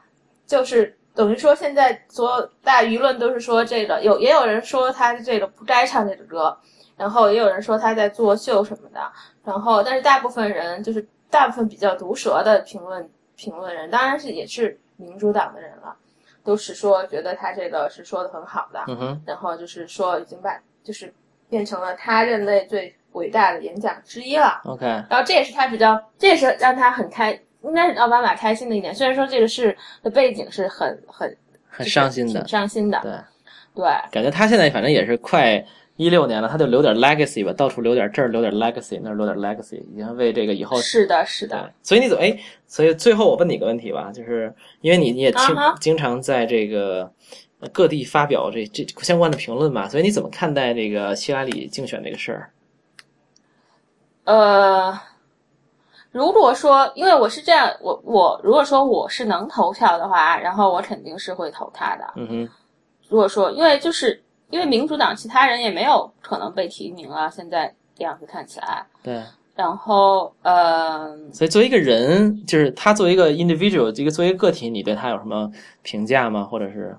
[0.45, 6.57] 就是等于说现在所有大舆论都是说这个有也有人说他这个不该唱这个歌，
[6.97, 8.99] 然后也有人说他在作秀什么的，
[9.43, 15.95] 然后但是大部分人就是大部分比较毒舌的评论评论人，当然是也是民主党的人了，
[16.43, 21.13] 都是说觉得他这个是说的很好的，嗯哼，然后就是说已经把就是
[21.51, 24.59] 变成了他任内最伟大的演讲之一了。
[24.65, 28.93] ，OK，然后这也是他比较，这也是让他很开，应该是奥巴马开心的一点。
[28.93, 31.37] 虽然说这个事的背景是很很
[31.69, 33.11] 很伤心的挺，伤心的，对，
[33.83, 35.63] 对感觉他现在反正也是快
[35.95, 42.35] 一六年了，他就留点 legacy 吧，到处留点这儿留点 legacy，那儿留点 legacy，已经为这个以后是的，是的，，所以你怎么哎？
[42.65, 47.11] 所以最后我问你个问题吧，就是因为你你也经、经常在这个
[47.59, 52.49] 呃各地发表这这相关的评论嘛，所以你怎么看待这个希拉里竞选这个事儿？
[54.23, 54.99] 呃，
[56.11, 62.05] 如果说，因为我是这样，我我如果说我是能投票的话，然后我肯定是会投他的。
[62.15, 62.49] 嗯哼，
[63.07, 69.23] 如果说，因为就是因为民主党其他人也没有可能被提名了，现在这样子看起来，对，
[69.55, 75.49] 然后呃，所以作为一个人，就是他作为一个 individual，这个作为一个个体，你对他有什么
[75.81, 76.43] 评价吗？
[76.43, 76.97] 或者是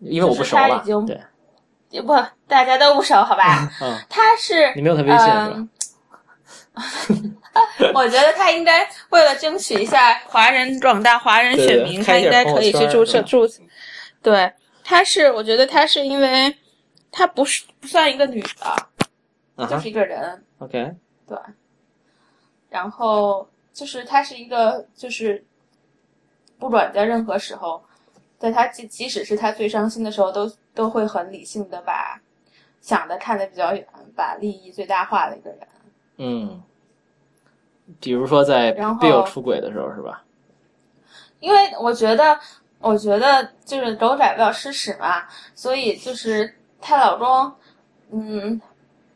[0.00, 1.18] 因为我不熟了对，
[1.88, 2.12] 也不
[2.46, 3.70] 大家都不熟，好吧？
[3.80, 5.68] 嗯，他是你没有他微信是吧？
[6.74, 7.36] 嗯
[7.94, 13.46] 我觉得他应该为了争取一下华人广大华人选民，他应该可以去注册注。
[14.20, 14.52] 对，
[14.82, 16.56] 他是我觉得他是因为
[17.12, 18.42] 他不是不算一个女
[19.56, 20.92] 的，就是一个人，，OK，
[21.28, 21.38] 对。
[22.68, 25.44] 然后就是他是一个就是
[26.58, 27.80] 不管在任何时候，
[28.36, 32.20] 在他即即使是他最伤心的时候，都都会很理性的把
[32.80, 35.60] 想的看得比较远，把利益最大化的一个人。
[36.16, 36.62] 嗯，
[38.00, 40.22] 比如说在 Bill 出轨的时候是吧？
[41.40, 42.38] 因为我觉得，
[42.80, 47.52] 我觉得就是狗仔不要吃屎嘛，所以就是她老公，
[48.12, 48.60] 嗯，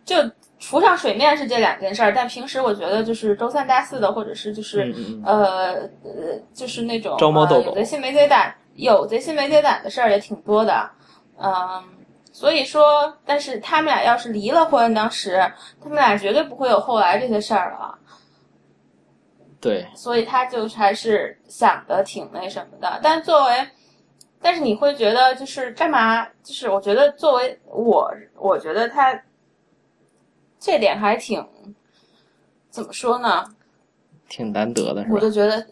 [0.05, 0.17] 就
[0.61, 4.93] 浮上水面是这两件事儿，但平时我觉得就是周三大四的，或者是就是、
[5.25, 10.91] 呃呃，就是那种招猫逗狗呃有贼心没贼胆，有贼心没贼胆的事儿也挺多的，
[11.39, 11.85] 嗯。
[12.39, 15.41] 所以说，但是他们俩要是离了婚，当时
[15.83, 17.99] 他们俩绝对不会有后来这些事儿了。
[19.61, 23.01] 对，所以他就还是想的挺那什么的。
[23.03, 23.69] 但作为，
[24.41, 26.25] 但是你会觉得就是干嘛？
[26.45, 29.21] 就是我觉得作为我，我觉得他
[30.61, 31.45] 这点还挺
[32.71, 33.45] 怎么说呢？
[34.29, 35.29] 挺难得的是吧我就？
[35.29, 35.67] 觉得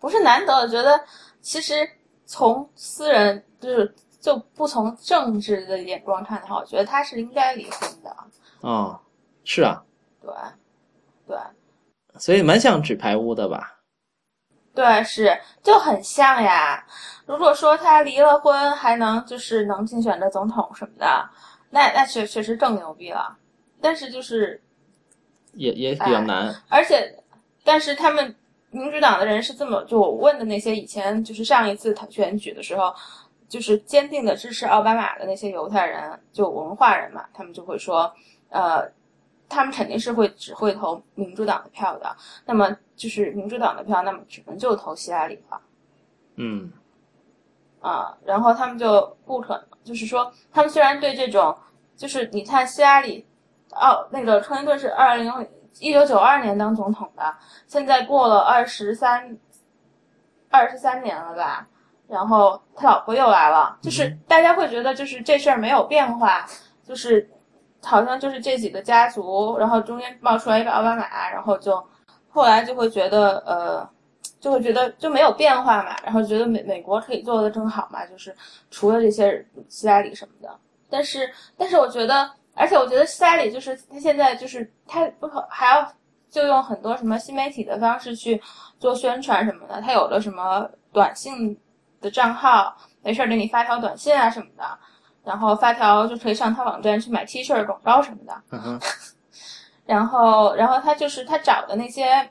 [0.00, 0.98] 不是难得，我觉得
[1.42, 1.86] 其实
[2.24, 8.16] 从私人就是就不从政治的眼光看的话，我觉得他是应该离婚的。
[8.60, 9.00] 哦，
[9.44, 9.82] 是啊，
[10.20, 10.32] 对，
[11.26, 11.38] 对。
[12.18, 13.78] 所以蛮像纸牌屋的吧？
[14.74, 16.84] 对，是就很像呀。
[17.26, 21.30] 如果说他离了婚，还能就是能竞选的总统什么的，
[21.70, 23.36] 那那确确实更牛逼了。
[23.80, 24.60] 但是就是
[25.52, 26.54] 也也比较难。
[26.68, 27.22] 而且，
[27.64, 28.34] 但是他们
[28.70, 32.94] 民主党的人是这么，就我问的那些以前就是上一次他选举的时候，
[33.48, 38.12] 就是坚定的支持奥巴马的那些犹太人，就文化人嘛，他们就会说，
[38.50, 38.86] 呃，
[39.48, 42.14] 他们肯定是会只会投民主党的票的。
[42.44, 45.60] 那么就是民主党的票，那么只能就投希拉里了。
[46.36, 46.70] 嗯
[47.80, 51.56] 啊，然后他们就不可能，就是说，他们虽然对这种，
[51.96, 53.26] 就是你看希拉里，
[53.70, 55.32] 哦，那个克林顿是二零
[55.80, 57.34] 一九九二年当总统的，
[57.66, 59.38] 现在过了二十三
[60.50, 61.68] 二十三年了吧，
[62.08, 66.46] 然后他老婆又来了，就是大家会觉得就是这事儿没有变化，
[66.82, 67.30] 就是
[67.82, 71.80] 好像就是这几个家族，然后中间冒出来一个奥巴马，然后就
[72.30, 73.88] 后来就会觉得呃。
[74.40, 78.32] 就会觉得就没有变化嘛，然后觉得美美国可以做的更好嘛，就是
[78.70, 80.56] 除了这些希拉里什么的。
[80.88, 85.92] 但是，但是我觉得，而且我觉得希拉里就是他现在就是他不可还要
[86.30, 88.40] 就用很多什么新媒体的方式去
[88.78, 89.80] 做宣传什么的。
[89.80, 91.58] 他有了什么短信
[92.00, 94.78] 的账号，没事儿给你发条短信啊什么的，
[95.24, 98.80] 然后发条就可以上他网站去买 T 恤、广告什么的。
[99.86, 102.28] 然后，然后他就是他找的那些。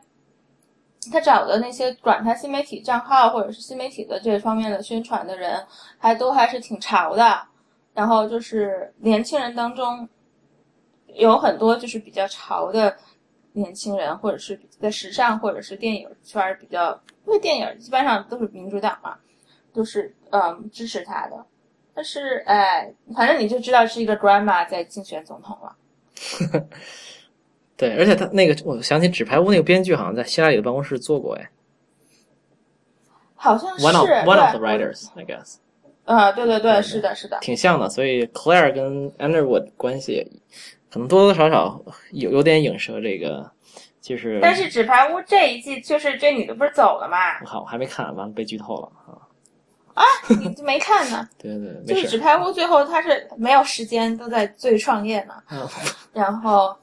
[1.09, 5.65] 他找的那些管他新媒体账号或者是新媒体的这方面的宣传的人，
[5.97, 7.41] 还都还是挺潮的。
[7.93, 10.09] 然后就是年轻人当中，
[11.13, 12.93] 有很多就是比较潮的
[13.53, 16.91] 年轻人，或者是在时尚或者是电影圈比较，
[17.26, 19.18] 因为电影基本上都是民主党嘛，
[19.78, 21.45] 都是嗯支持他的。
[21.93, 25.75] 但是哎，反正你就知道是一个 grandma 在竞选总统了。
[27.78, 31.47] 对，而且他那个，我想起《纸牌屋》那个编剧好像在希拉里的办公室做过，哎
[33.36, 35.57] 好像是，one of one of the writers，I guess，
[36.05, 37.38] 啊，对对对，是的，是的。
[37.39, 37.88] 挺像的。
[37.88, 40.41] 所以 Claire 跟 Underwood 关系
[40.91, 41.80] 可能多多少少
[42.11, 43.51] 有有点影射这个，
[44.01, 44.39] 就是。
[44.41, 47.39] 但是《纸牌屋》这一季就是这女的不是走了嘛？
[47.41, 49.21] 我靠，我还没看完，被剧透了啊！
[49.98, 51.28] 啊，你没看呢？
[51.39, 52.18] 对对对，就是《纸。
[52.20, 55.34] 牌屋》最后他是没有时间，都在最创业呢。
[55.50, 55.68] 嗯
[56.14, 56.78] 然后，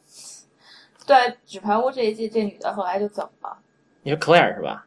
[1.07, 3.57] 对《纸牌屋》这一季，这女的后来就走了。
[4.03, 4.85] 你说 Claire 是吧？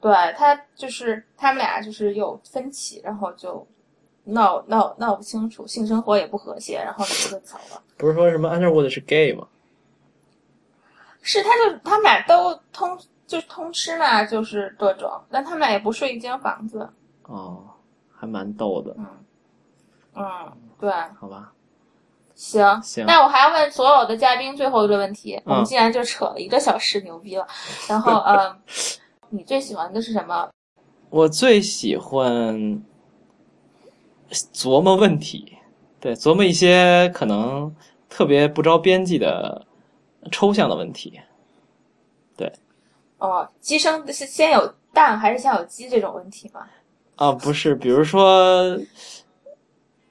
[0.00, 3.66] 对他就是他们俩就是有分歧，然后就
[4.24, 7.82] 闹闹闹不清楚，性生活也不和谐，然后女的就走了。
[7.98, 9.46] 不是说什么 Underwood 是 gay 吗？
[11.20, 16.88] 是，他就他们俩都通就是通吃嘛，就是各种，但他们俩也不睡一间房子。
[17.26, 17.64] 哦，
[18.12, 18.96] 还蛮逗的，
[20.14, 21.52] 嗯，对，好吧？
[22.34, 27.46] 行行那我还要问所有的嘉宾最后一个问题，我们嗯竟然就扯了一个小时，牛逼了。
[27.88, 28.60] 然后，嗯，
[29.30, 30.48] 你最喜欢的是什么？
[31.08, 32.82] 我最喜欢
[34.52, 35.56] 琢磨问题，
[35.98, 37.74] 对，琢磨一些可能
[38.08, 39.66] 特别不着边际的
[40.30, 41.18] 抽象的问题。
[42.36, 42.52] 对
[43.16, 46.66] 哦，鸡生是先有蛋还是先有鸡这种问题吗？
[47.16, 48.78] 啊，不是，比如说，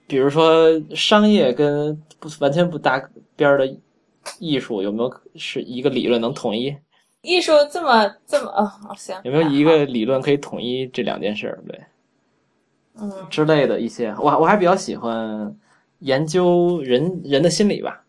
[0.07, 3.01] 比如说商业跟不完全不搭
[3.35, 3.77] 边儿的
[4.39, 6.75] 艺术，有没有是一个理论能统一？
[7.21, 11.63] 艺术这么这么，哦，行，有没有一个理论可以统一这两件事儿？
[11.67, 11.83] 对，
[12.99, 15.55] 嗯之类的一些，我我还比较喜欢
[15.99, 18.03] 研究人人的心理吧。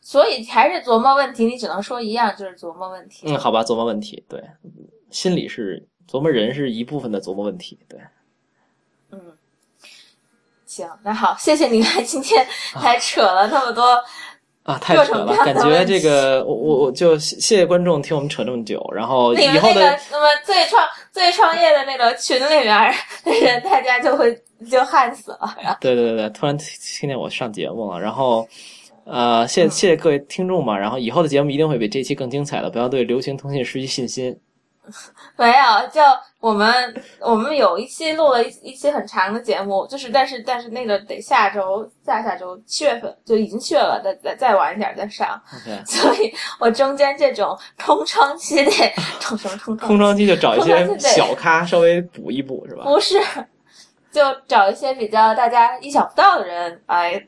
[0.00, 3.26] 所以还是琢磨问题，你只能说一样，就是琢磨问题。
[3.26, 4.42] 嗯，好吧，琢磨问题，对，
[5.10, 7.98] 心理是琢磨人是一部分的琢磨问题，对。
[9.10, 9.20] 嗯，
[10.66, 13.98] 行，那好，谢谢你来今天还扯了那么多。
[14.64, 15.36] 啊，太扯了！
[15.44, 22.90] 感觉这个，我我我就谢谢谢观众听我们扯这么久，然后以后的那么最创最创业的那个群里面儿
[23.22, 24.34] 的人，大家就会
[24.70, 25.54] 就汗死了。
[25.82, 28.48] 对对对对，突然听听见我上节目了，然后
[29.04, 34.34] 呃，谢谢谢各位听众嘛，然后以后的节目一定会比这期更精彩的，不要对流行通信失去信心。
[35.36, 36.00] 没有，就
[36.40, 48.70] 我们我们有一期录了一一期很长的节目，就是但是但是那个得下周下下周七月份就已经去了，再再再晚一点再上，OK， 所以我中间这种空窗期得
[49.22, 52.84] 空什么空窗空窗期就找一些小咖稍微补一补，是吧？
[52.84, 53.18] 不是，
[54.12, 57.26] 就找一些比较大家意想不到的人来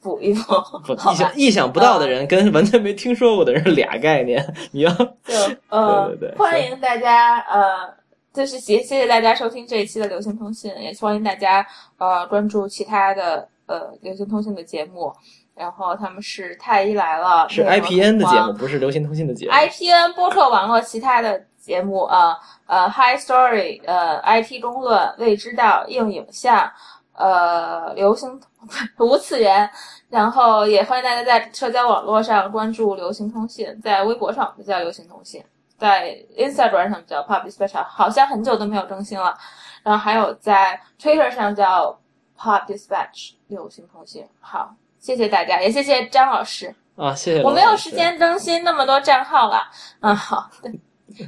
[0.00, 0.54] 补一补，
[0.86, 1.36] 不，好意想？
[1.36, 4.90] 意想不到的人跟完全没听说过的人是俩概念，你要
[5.24, 5.34] 就
[5.68, 7.92] 呃， 对对对欢迎大家呃，
[8.32, 11.66] 就是谢谢谢大家收听这一期的流行通信，也欢迎大家
[11.98, 15.12] 呃关注其他的呃流行通信的节目，
[15.54, 19.52] 然后他们是太医来了，是 IPN 的节目，不是流行通信的节目。
[19.52, 22.36] IPN 播客网络其他的节目啊，
[22.66, 26.70] 呃，High Story，呃，IT 公论、未知道、硬影像，
[27.14, 28.40] 呃流行
[28.98, 29.68] 无次元，
[30.08, 35.42] 然后也欢迎大家在社交网络上关注流行通信，在微博上我们叫流行通信，
[35.78, 39.36] 在 Instagram 上叫 Pop Dispatch，好像很久都没有更新了。
[39.82, 41.98] 然后还有在 Twitter 上叫
[42.38, 44.26] Pop Dispatch 流行通信。
[44.40, 46.74] 好，谢谢大家，也谢谢张老师。
[46.96, 47.42] 啊，谢谢。
[47.42, 47.90] 我没有时。
[47.92, 49.70] 间更新那么多账号了。
[50.00, 50.50] 嗯，好。
[50.60, 50.80] 对，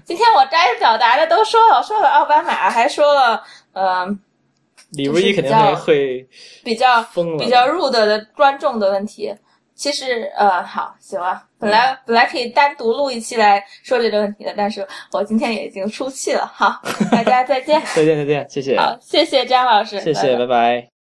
[0.05, 4.05] 今天我该表达的都说了，我说了奥巴马，还说了，呃，
[4.93, 6.28] 李如一肯定会会
[6.64, 7.03] 比较
[7.38, 9.34] 比较 rude 的观众的问题。
[9.74, 16.47] 其实，呃，好，行了，本来本来可以单独录一期来说这个问题的，但是我今天也已经出气了。
[16.47, 17.80] 好，大家再见。
[17.97, 20.99] 再见再见，谢谢，好，谢谢张老师，谢谢，拜拜拜拜。